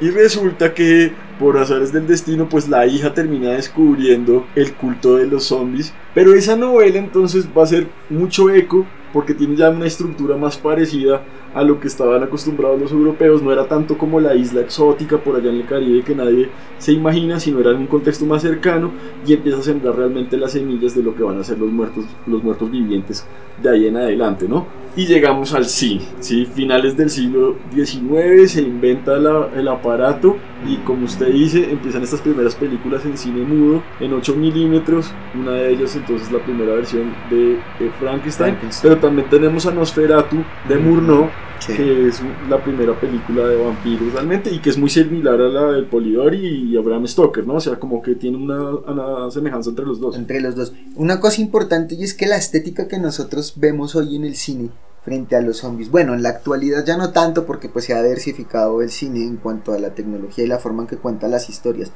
Y 0.00 0.10
resulta 0.10 0.74
que 0.74 1.12
por 1.38 1.58
azares 1.58 1.92
del 1.92 2.06
destino, 2.06 2.48
pues 2.48 2.68
la 2.68 2.86
hija 2.86 3.14
termina 3.14 3.50
descubriendo 3.50 4.46
el 4.54 4.72
culto 4.74 5.16
de 5.16 5.26
los 5.26 5.44
zombies. 5.44 5.92
Pero 6.14 6.34
esa 6.34 6.56
novela 6.56 6.98
entonces 6.98 7.46
va 7.56 7.62
a 7.62 7.66
ser 7.66 7.88
mucho 8.08 8.50
eco 8.50 8.86
porque 9.16 9.32
tiene 9.32 9.56
ya 9.56 9.70
una 9.70 9.86
estructura 9.86 10.36
más 10.36 10.58
parecida 10.58 11.22
a 11.54 11.62
lo 11.64 11.80
que 11.80 11.86
estaban 11.88 12.22
acostumbrados 12.22 12.78
los 12.78 12.92
europeos. 12.92 13.42
No 13.42 13.50
era 13.50 13.66
tanto 13.66 13.96
como 13.96 14.20
la 14.20 14.34
isla 14.34 14.60
exótica 14.60 15.16
por 15.16 15.36
allá 15.36 15.48
en 15.48 15.56
el 15.56 15.64
Caribe 15.64 16.02
que 16.02 16.14
nadie 16.14 16.50
se 16.76 16.92
imagina, 16.92 17.40
sino 17.40 17.60
era 17.60 17.70
en 17.70 17.78
un 17.78 17.86
contexto 17.86 18.26
más 18.26 18.42
cercano 18.42 18.90
y 19.26 19.32
empieza 19.32 19.60
a 19.60 19.62
sembrar 19.62 19.96
realmente 19.96 20.36
las 20.36 20.52
semillas 20.52 20.94
de 20.94 21.02
lo 21.02 21.14
que 21.16 21.22
van 21.22 21.40
a 21.40 21.44
ser 21.44 21.58
los 21.58 21.72
muertos, 21.72 22.04
los 22.26 22.44
muertos 22.44 22.70
vivientes 22.70 23.26
de 23.62 23.70
ahí 23.70 23.86
en 23.86 23.96
adelante, 23.96 24.46
¿no? 24.46 24.66
Y 24.94 25.06
llegamos 25.06 25.54
al 25.54 25.64
cine, 25.64 26.02
¿sí? 26.20 26.44
Finales 26.44 26.94
del 26.94 27.08
siglo 27.08 27.56
XIX 27.74 28.48
se 28.48 28.60
inventa 28.62 29.16
la- 29.18 29.48
el 29.56 29.66
aparato 29.68 30.36
y 30.68 30.76
como 30.78 31.04
usted 31.06 31.28
dice, 31.32 31.70
empiezan 31.70 32.02
estas 32.02 32.20
primeras 32.20 32.54
películas 32.54 33.04
en 33.06 33.16
cine 33.16 33.42
mudo, 33.44 33.82
en 34.00 34.12
8 34.12 34.34
milímetros, 34.36 35.10
una 35.38 35.52
de 35.52 35.72
ellas 35.72 35.94
entonces 35.96 36.30
la 36.32 36.38
primera 36.38 36.74
versión 36.74 37.12
de, 37.30 37.52
eh, 37.54 37.90
Frankenstein, 37.98 38.52
Frankenstein. 38.54 38.82
pero 38.94 39.00
también 39.06 39.30
tenemos 39.30 39.64
a 39.66 39.70
Nosferatu 39.70 40.36
de 40.68 40.76
Murnau, 40.76 41.28
Sí. 41.58 41.72
que 41.74 42.08
es 42.08 42.20
la 42.50 42.62
primera 42.62 42.92
película 43.00 43.46
de 43.46 43.56
vampiros 43.56 44.12
realmente 44.12 44.50
y 44.50 44.58
que 44.58 44.68
es 44.68 44.76
muy 44.76 44.90
similar 44.90 45.40
a 45.40 45.48
la 45.48 45.72
del 45.72 45.86
Polidori 45.86 46.36
y 46.38 46.76
Abraham 46.76 47.06
Stoker, 47.08 47.46
¿no? 47.46 47.54
O 47.54 47.60
sea, 47.60 47.76
como 47.78 48.02
que 48.02 48.14
tiene 48.14 48.36
una, 48.36 48.74
una 48.74 49.30
semejanza 49.30 49.70
entre 49.70 49.86
los 49.86 49.98
dos. 49.98 50.16
entre 50.16 50.40
los 50.42 50.54
dos. 50.54 50.74
Una 50.96 51.18
cosa 51.18 51.40
importante 51.40 51.94
y 51.94 52.04
es 52.04 52.12
que 52.12 52.26
la 52.26 52.36
estética 52.36 52.88
que 52.88 52.98
nosotros 52.98 53.54
vemos 53.56 53.96
hoy 53.96 54.16
en 54.16 54.24
el 54.26 54.36
cine 54.36 54.68
frente 55.02 55.34
a 55.34 55.40
los 55.40 55.56
zombies, 55.58 55.90
bueno, 55.90 56.12
en 56.12 56.22
la 56.22 56.28
actualidad 56.28 56.84
ya 56.84 56.98
no 56.98 57.10
tanto 57.12 57.46
porque 57.46 57.70
pues 57.70 57.86
se 57.86 57.94
ha 57.94 58.02
diversificado 58.02 58.82
el 58.82 58.90
cine 58.90 59.22
en 59.22 59.36
cuanto 59.36 59.72
a 59.72 59.78
la 59.78 59.94
tecnología 59.94 60.44
y 60.44 60.48
la 60.48 60.58
forma 60.58 60.82
en 60.82 60.88
que 60.88 60.96
cuenta 60.98 61.26
las 61.26 61.48
historias. 61.48 61.90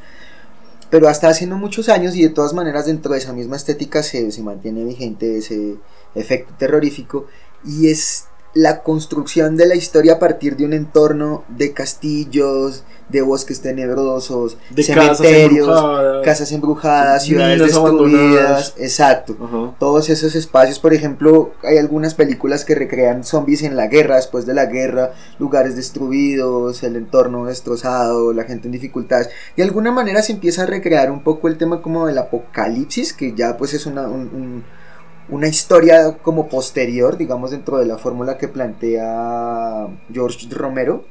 Pero 0.88 1.06
hasta 1.06 1.28
hace 1.28 1.46
no 1.46 1.58
muchos 1.58 1.88
años 1.90 2.16
y 2.16 2.22
de 2.22 2.30
todas 2.30 2.54
maneras 2.54 2.86
dentro 2.86 3.12
de 3.12 3.18
esa 3.18 3.32
misma 3.34 3.56
estética 3.56 4.02
se, 4.02 4.32
se 4.32 4.42
mantiene 4.42 4.84
vigente 4.84 5.36
ese 5.36 5.76
efecto 6.14 6.52
terrorífico 6.58 7.26
y 7.64 7.90
es 7.90 8.24
la 8.52 8.82
construcción 8.82 9.56
de 9.56 9.64
la 9.66 9.76
historia 9.76 10.14
a 10.14 10.18
partir 10.18 10.56
de 10.56 10.64
un 10.64 10.72
entorno 10.72 11.44
de 11.48 11.72
castillos, 11.72 12.82
de 13.08 13.22
bosques 13.22 13.60
tenebrosos, 13.60 14.56
De 14.70 14.84
casas 14.84 15.18
cementerios, 15.18 15.68
embrujadas. 15.68 16.24
casas 16.24 16.50
embrujadas, 16.52 17.24
ciudades 17.24 17.58
destruidas, 18.08 18.74
exacto. 18.78 19.36
Todos 19.78 20.08
esos 20.10 20.34
espacios, 20.34 20.80
por 20.80 20.92
ejemplo, 20.92 21.52
hay 21.62 21.78
algunas 21.78 22.14
películas 22.14 22.64
que 22.64 22.74
recrean 22.74 23.22
zombies 23.22 23.62
en 23.62 23.76
la 23.76 23.86
guerra, 23.86 24.16
después 24.16 24.46
de 24.46 24.54
la 24.54 24.66
guerra, 24.66 25.12
lugares 25.38 25.76
destruidos, 25.76 26.82
el 26.82 26.96
entorno 26.96 27.46
destrozado, 27.46 28.32
la 28.32 28.42
gente 28.44 28.66
en 28.66 28.72
dificultades. 28.72 29.28
De 29.56 29.62
alguna 29.62 29.92
manera 29.92 30.22
se 30.22 30.32
empieza 30.32 30.64
a 30.64 30.66
recrear 30.66 31.12
un 31.12 31.22
poco 31.22 31.46
el 31.46 31.56
tema 31.56 31.82
como 31.82 32.06
del 32.08 32.18
apocalipsis, 32.18 33.12
que 33.12 33.32
ya 33.32 33.56
pues 33.56 33.74
es 33.74 33.86
una, 33.86 34.08
un- 34.08 34.30
un- 34.34 34.79
una 35.30 35.48
historia 35.48 36.16
como 36.22 36.48
posterior, 36.48 37.16
digamos, 37.16 37.50
dentro 37.50 37.78
de 37.78 37.86
la 37.86 37.98
fórmula 37.98 38.36
que 38.38 38.48
plantea 38.48 39.86
George 40.12 40.46
Romero. 40.50 41.04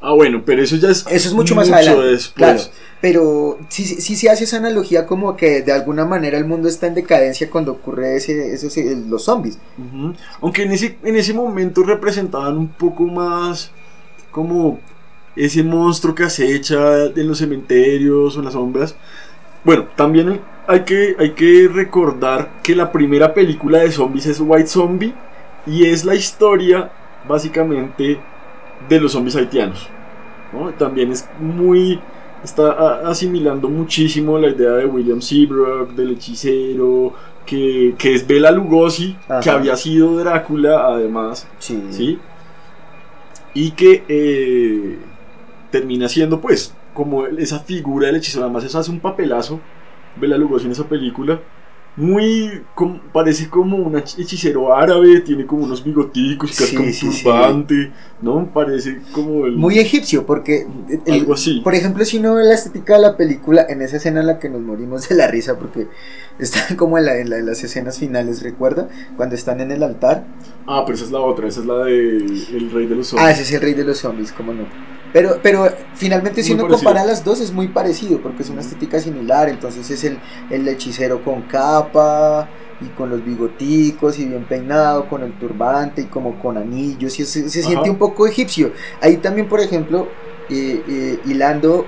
Ah, 0.00 0.12
bueno, 0.12 0.42
pero 0.44 0.62
eso 0.62 0.76
ya 0.76 0.90
es. 0.90 1.06
Eso 1.08 1.28
es 1.28 1.34
mucho 1.34 1.54
más 1.54 1.70
adelante, 1.70 2.02
después. 2.02 2.32
claro. 2.34 2.60
Pero 3.00 3.58
sí, 3.68 3.84
sí, 3.84 4.00
sí 4.00 4.16
se 4.16 4.30
hace 4.30 4.44
esa 4.44 4.58
analogía 4.58 5.06
como 5.06 5.36
que 5.36 5.62
de 5.62 5.72
alguna 5.72 6.04
manera 6.04 6.38
el 6.38 6.44
mundo 6.44 6.68
está 6.68 6.86
en 6.86 6.94
decadencia 6.94 7.50
cuando 7.50 7.72
ocurre 7.72 8.16
ese, 8.16 8.52
esos, 8.52 8.76
eh, 8.76 8.96
los 9.08 9.24
zombies. 9.24 9.58
Aunque 10.40 10.62
en 10.62 10.72
ese, 10.72 10.98
en 11.02 11.16
ese 11.16 11.34
momento 11.34 11.82
representaban 11.82 12.56
un 12.56 12.68
poco 12.68 13.04
más 13.04 13.72
como 14.30 14.78
ese 15.34 15.62
monstruo 15.62 16.14
que 16.14 16.24
acecha 16.24 17.06
en 17.06 17.26
los 17.26 17.38
cementerios 17.38 18.36
o 18.36 18.38
en 18.38 18.44
las 18.44 18.54
sombras. 18.54 18.94
Bueno, 19.64 19.86
también 19.96 20.40
hay 20.66 20.80
que, 20.80 21.16
hay 21.18 21.30
que 21.30 21.68
recordar 21.72 22.50
que 22.62 22.74
la 22.74 22.90
primera 22.90 23.32
película 23.32 23.78
de 23.78 23.90
zombies 23.92 24.26
es 24.26 24.40
White 24.40 24.66
Zombie 24.68 25.14
y 25.66 25.86
es 25.86 26.04
la 26.04 26.14
historia 26.14 26.90
básicamente 27.28 28.18
de 28.88 29.00
los 29.00 29.12
zombies 29.12 29.36
haitianos. 29.36 29.88
¿no? 30.52 30.70
También 30.70 31.12
es 31.12 31.28
muy... 31.38 32.00
Está 32.42 33.08
asimilando 33.08 33.68
muchísimo 33.68 34.36
la 34.36 34.48
idea 34.48 34.72
de 34.72 34.86
William 34.86 35.22
Seabrook, 35.22 35.90
del 35.94 36.10
hechicero, 36.10 37.14
que, 37.46 37.94
que 37.96 38.14
es 38.14 38.26
Bela 38.26 38.50
Lugosi, 38.50 39.16
que 39.40 39.48
había 39.48 39.76
sido 39.76 40.16
Drácula 40.16 40.86
además, 40.88 41.46
Sí. 41.60 41.80
¿sí? 41.90 42.18
Y 43.54 43.70
que 43.72 44.02
eh, 44.08 44.98
termina 45.70 46.08
siendo 46.08 46.40
pues 46.40 46.74
como 46.94 47.26
esa 47.26 47.58
figura 47.60 48.06
del 48.06 48.16
hechicero, 48.16 48.44
además 48.44 48.64
eso 48.64 48.78
hace 48.78 48.90
un 48.90 49.00
papelazo, 49.00 49.60
Bela 50.20 50.36
Lugosi 50.36 50.66
en 50.66 50.72
esa 50.72 50.88
película, 50.88 51.40
muy, 51.94 52.62
com- 52.74 53.00
parece 53.12 53.50
como 53.50 53.76
un 53.76 53.92
hech- 53.92 54.18
hechicero 54.18 54.74
árabe, 54.74 55.20
tiene 55.20 55.44
como 55.44 55.64
unos 55.64 55.84
bigoticos 55.84 56.52
Sí, 56.52 56.74
un 56.74 56.90
sí, 56.90 57.12
sí. 57.12 57.22
turbante, 57.22 57.92
¿no? 58.22 58.46
Parece 58.46 59.00
como 59.12 59.44
el... 59.44 59.52
Muy 59.56 59.78
egipcio, 59.78 60.24
porque 60.24 60.66
el- 61.04 61.12
Algo 61.12 61.34
así. 61.34 61.60
por 61.62 61.74
ejemplo, 61.74 62.02
si 62.06 62.16
uno 62.16 62.34
ve 62.36 62.44
la 62.44 62.54
estética 62.54 62.94
de 62.94 63.00
la 63.02 63.16
película, 63.18 63.66
en 63.68 63.82
esa 63.82 63.98
escena 63.98 64.20
en 64.20 64.26
la 64.26 64.38
que 64.38 64.48
nos 64.48 64.62
morimos 64.62 65.06
de 65.06 65.16
la 65.16 65.26
risa, 65.26 65.58
porque 65.58 65.86
están 66.38 66.76
como 66.78 66.96
en, 66.96 67.04
la- 67.04 67.18
en 67.18 67.28
la- 67.28 67.36
en 67.38 67.44
las 67.44 67.62
escenas 67.62 67.98
finales, 67.98 68.42
¿recuerda? 68.42 68.88
Cuando 69.18 69.34
están 69.34 69.60
en 69.60 69.70
el 69.70 69.82
altar. 69.82 70.24
Ah, 70.66 70.84
pero 70.86 70.96
esa 70.96 71.04
es 71.04 71.10
la 71.10 71.20
otra, 71.20 71.46
esa 71.46 71.60
es 71.60 71.66
la 71.66 71.84
de 71.84 72.16
El 72.16 72.70
Rey 72.72 72.86
de 72.86 72.94
los 72.96 73.08
Ah, 73.12 73.18
Zombies. 73.18 73.32
ese 73.34 73.42
es 73.42 73.52
el 73.52 73.60
rey 73.60 73.74
de 73.74 73.84
los 73.84 73.98
zombies, 73.98 74.32
cómo 74.32 74.54
no. 74.54 74.64
Pero, 75.12 75.40
pero 75.42 75.68
finalmente 75.94 76.42
si 76.42 76.54
Muy 76.54 76.60
uno 76.60 76.64
parecido. 76.64 76.90
compara 76.90 77.04
las 77.06 77.22
dos 77.24 77.40
es 77.40 77.52
muy 77.52 77.68
parecido, 77.68 78.20
porque 78.22 78.42
es 78.42 78.50
una 78.50 78.62
estética 78.62 78.98
similar, 78.98 79.48
entonces 79.48 79.90
es 79.90 80.04
el, 80.04 80.18
el 80.50 80.66
hechicero 80.68 81.22
con 81.22 81.42
capa 81.42 82.48
y 82.80 82.86
con 82.96 83.10
los 83.10 83.24
bigoticos 83.24 84.18
y 84.18 84.24
bien 84.26 84.44
peinado, 84.44 85.08
con 85.08 85.22
el 85.22 85.38
turbante 85.38 86.02
y 86.02 86.06
como 86.06 86.40
con 86.40 86.56
anillos, 86.56 87.18
y 87.20 87.24
se, 87.24 87.48
se 87.48 87.62
siente 87.62 87.90
un 87.90 87.98
poco 87.98 88.26
egipcio. 88.26 88.72
Ahí 89.00 89.18
también, 89.18 89.48
por 89.48 89.60
ejemplo, 89.60 90.08
eh, 90.48 90.82
eh, 90.88 91.20
hilando, 91.26 91.86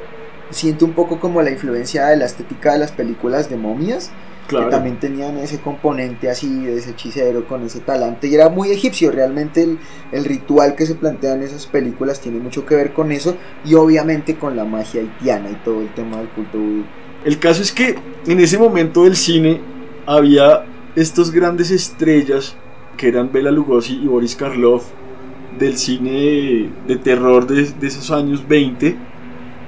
siento 0.51 0.85
un 0.85 0.93
poco 0.93 1.19
como 1.19 1.43
la 1.43 1.51
influencia 1.51 2.07
de 2.07 2.17
la 2.17 2.27
estética 2.27 2.75
de 2.75 2.79
las 2.79 2.93
películas 2.93 3.49
de 3.49 3.57
momias, 3.57 4.11
claro. 4.47 4.67
que 4.67 4.71
también 4.71 4.99
tenían 4.99 5.37
ese 5.39 5.61
componente 5.61 6.31
así 6.31 6.65
de 6.65 6.79
ese 6.79 6.91
hechicero 6.91 7.47
con 7.47 7.63
ese 7.65 7.81
talante 7.81 8.29
y 8.29 8.35
era 8.35 8.49
muy 8.49 8.71
egipcio 8.71 9.11
realmente 9.11 9.63
el, 9.63 9.79
el 10.13 10.25
ritual 10.25 10.75
que 10.75 10.87
se 10.87 10.95
plantea 10.95 11.35
en 11.35 11.43
esas 11.43 11.67
películas 11.67 12.21
tiene 12.21 12.39
mucho 12.39 12.65
que 12.67 12.75
ver 12.75 12.93
con 12.93 13.13
eso 13.13 13.37
y 13.65 13.75
obviamente 13.75 14.37
con 14.37 14.57
la 14.57 14.65
magia 14.65 15.01
haitiana 15.01 15.51
y 15.51 15.55
todo 15.65 15.81
el 15.81 15.93
tema 15.95 16.19
del 16.19 16.29
culto 16.29 16.59
vudú. 16.59 16.85
El 17.25 17.39
caso 17.39 17.63
es 17.63 17.73
que 17.73 17.97
en 18.27 18.41
ese 18.41 18.59
momento 18.59 19.05
del 19.05 19.17
cine 19.17 19.61
había 20.07 20.65
estos 20.95 21.31
grandes 21.31 21.71
estrellas 21.71 22.57
que 22.97 23.09
eran 23.09 23.33
Bela 23.33 23.51
Lugosi 23.51 24.01
y 24.03 24.07
Boris 24.07 24.37
Karloff 24.37 24.85
del 25.59 25.77
cine 25.79 26.71
de 26.87 26.97
terror 26.97 27.47
de, 27.47 27.65
de 27.65 27.87
esos 27.87 28.11
años 28.11 28.47
20 28.47 29.14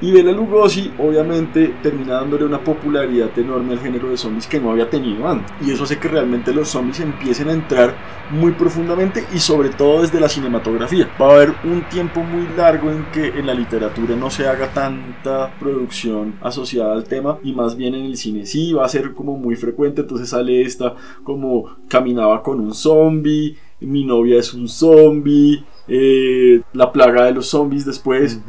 y 0.06 0.12
Bela 0.12 0.30
Lugosi 0.30 0.92
obviamente 0.98 1.74
termina 1.82 2.14
dándole 2.14 2.44
una 2.44 2.60
popularidad 2.60 3.36
enorme 3.36 3.72
al 3.72 3.80
género 3.80 4.08
de 4.08 4.16
zombies 4.16 4.46
que 4.46 4.60
no 4.60 4.70
había 4.70 4.88
tenido 4.88 5.26
antes. 5.26 5.52
Y 5.60 5.72
eso 5.72 5.82
hace 5.82 5.98
que 5.98 6.06
realmente 6.06 6.54
los 6.54 6.68
zombies 6.68 7.00
empiecen 7.00 7.48
a 7.48 7.52
entrar 7.52 7.96
muy 8.30 8.52
profundamente 8.52 9.26
y 9.34 9.40
sobre 9.40 9.70
todo 9.70 10.02
desde 10.02 10.20
la 10.20 10.28
cinematografía. 10.28 11.10
Va 11.20 11.26
a 11.26 11.34
haber 11.34 11.54
un 11.64 11.82
tiempo 11.88 12.22
muy 12.22 12.46
largo 12.56 12.88
en 12.88 13.04
que 13.06 13.26
en 13.36 13.48
la 13.48 13.54
literatura 13.54 14.14
no 14.14 14.30
se 14.30 14.46
haga 14.46 14.72
tanta 14.72 15.52
producción 15.58 16.36
asociada 16.40 16.92
al 16.92 17.02
tema 17.02 17.38
y 17.42 17.52
más 17.52 17.76
bien 17.76 17.96
en 17.96 18.04
el 18.04 18.16
cine. 18.16 18.46
Sí 18.46 18.72
va 18.72 18.84
a 18.84 18.88
ser 18.88 19.12
como 19.12 19.36
muy 19.36 19.56
frecuente. 19.56 20.02
Entonces 20.02 20.28
sale 20.28 20.62
esta 20.62 20.94
como 21.24 21.64
caminaba 21.88 22.44
con 22.44 22.60
un 22.60 22.72
zombie 22.72 23.56
mi 23.80 24.04
novia 24.04 24.38
es 24.38 24.54
un 24.54 24.68
zombie 24.68 25.62
eh, 25.88 26.62
la 26.72 26.92
plaga 26.92 27.24
de 27.24 27.32
los 27.32 27.46
zombies 27.48 27.84
después 27.86 28.40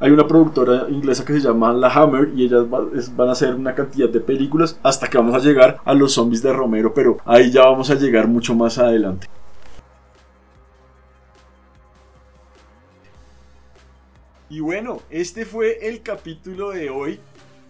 hay 0.00 0.10
una 0.10 0.26
productora 0.28 0.86
inglesa 0.88 1.24
que 1.24 1.32
se 1.34 1.40
llama 1.40 1.72
La 1.72 1.88
Hammer 1.88 2.30
y 2.36 2.44
ellas 2.44 2.64
va- 2.72 2.86
es- 2.96 3.14
van 3.16 3.28
a 3.28 3.32
hacer 3.32 3.54
una 3.54 3.74
cantidad 3.74 4.08
de 4.08 4.20
películas 4.20 4.78
hasta 4.82 5.08
que 5.08 5.18
vamos 5.18 5.34
a 5.34 5.38
llegar 5.46 5.80
a 5.84 5.94
los 5.94 6.12
zombies 6.12 6.42
de 6.42 6.52
Romero, 6.52 6.92
pero 6.94 7.18
ahí 7.24 7.50
ya 7.50 7.64
vamos 7.64 7.90
a 7.90 7.94
llegar 7.96 8.28
mucho 8.28 8.54
más 8.54 8.78
adelante. 8.78 9.26
Y 14.50 14.60
bueno, 14.60 15.00
este 15.10 15.44
fue 15.44 15.88
el 15.88 16.02
capítulo 16.02 16.70
de 16.70 16.90
hoy. 16.90 17.18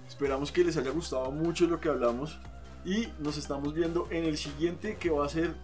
Esperamos 0.09 0.53
que 0.53 0.65
les 0.65 0.77
haya 0.77 0.91
gustado 0.91 1.31
mucho 1.31 1.67
lo 1.67 1.81
que 1.81 1.89
hablamos. 1.89 2.39
Y 2.85 3.09
nos 3.21 3.39
estamos 3.39 3.73
viendo 3.73 4.07
en 4.11 4.25
el 4.25 4.37
siguiente 4.37 4.97
que 4.97 5.09
va 5.11 5.25
a 5.25 5.29
ser 5.29 5.55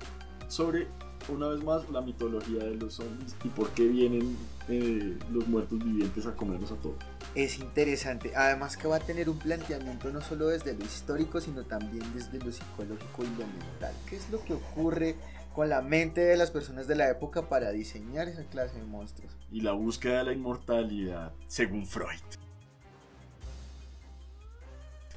sobre, 0.49 0.87
una 1.31 1.49
vez 1.49 1.63
más, 1.63 1.89
la 1.91 2.01
mitología 2.01 2.65
de 2.65 2.77
los 2.77 2.95
zombies 2.95 3.35
y 3.45 3.49
por 3.49 3.71
qué 3.71 3.87
vienen 3.87 4.37
eh, 4.69 5.17
los 5.33 5.47
muertos 5.49 5.83
vivientes 5.83 6.27
a 6.27 6.35
comernos 6.35 6.71
a 6.73 6.77
todos. 6.77 6.97
Es 7.35 7.59
interesante. 7.59 8.33
Además 8.35 8.77
que 8.77 8.89
va 8.89 8.97
a 8.97 9.01
tener 9.01 9.29
un 9.29 9.39
planteamiento 9.39 10.11
no 10.11 10.21
solo 10.21 10.49
desde 10.49 10.75
lo 10.75 10.85
histórico, 10.85 11.41
sino 11.41 11.65
también 11.65 12.05
desde 12.15 12.39
lo 12.39 12.53
psicológico 12.53 13.23
y 13.23 13.41
lo 13.41 13.47
mental. 13.47 13.95
¿Qué 14.09 14.17
es 14.17 14.31
lo 14.31 14.43
que 14.45 14.55
ocurre 14.55 15.17
con 15.55 15.69
la 15.69 15.83
mente 15.83 16.21
de 16.21 16.37
las 16.37 16.51
personas 16.51 16.87
de 16.87 16.97
la 16.97 17.09
época 17.11 17.49
para 17.49 17.71
diseñar 17.71 18.29
esa 18.29 18.45
clase 18.45 18.79
de 18.79 18.85
monstruos? 18.85 19.33
Y 19.51 19.61
la 19.61 19.73
búsqueda 19.73 20.19
de 20.19 20.25
la 20.25 20.33
inmortalidad, 20.33 21.33
según 21.47 21.87
Freud. 21.87 22.21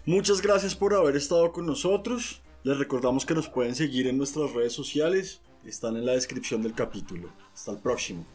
Muchas 0.05 0.41
gracias 0.41 0.75
por 0.75 0.93
haber 0.93 1.15
estado 1.15 1.51
con 1.53 1.65
nosotros. 1.65 2.41
Les 2.63 2.77
recordamos 2.77 3.25
que 3.25 3.33
nos 3.33 3.47
pueden 3.47 3.75
seguir 3.75 4.07
en 4.07 4.17
nuestras 4.17 4.51
redes 4.51 4.73
sociales. 4.73 5.41
Están 5.65 5.95
en 5.95 6.05
la 6.05 6.11
descripción 6.11 6.61
del 6.61 6.73
capítulo. 6.73 7.31
Hasta 7.53 7.71
el 7.71 7.77
próximo. 7.77 8.25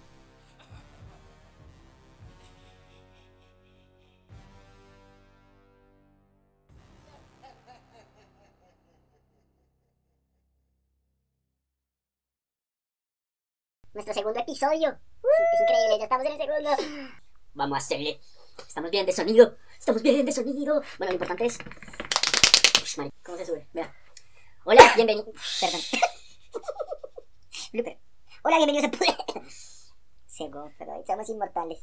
Nuestro 13.92 14.14
segundo 14.14 14.40
episodio. 14.40 14.88
Es 14.88 15.60
increíble, 15.60 15.98
ya 15.98 16.04
estamos 16.04 16.24
en 16.24 16.32
el 16.32 16.38
segundo. 16.38 16.70
Vamos 17.52 17.76
a 17.76 17.78
hacerle. 17.78 18.20
Estamos 18.56 18.90
bien 18.90 19.04
de 19.04 19.12
sonido. 19.12 19.56
Estamos 19.78 20.02
bien 20.02 20.24
de 20.24 20.32
sonido. 20.32 20.82
Bueno, 20.96 21.12
lo 21.12 21.12
importante 21.12 21.44
es. 21.44 21.58
¿Cómo 23.22 23.36
se 23.36 23.44
sube? 23.44 23.68
Vea. 23.74 23.94
Hola, 24.64 24.92
bienvenido. 24.96 25.30
Perdón. 25.60 25.80
Hola, 28.44 28.56
bienvenidos 28.56 28.90
a. 28.90 29.42
Sego, 30.26 30.72
pero 30.78 31.04
somos 31.06 31.28
inmortales. 31.28 31.82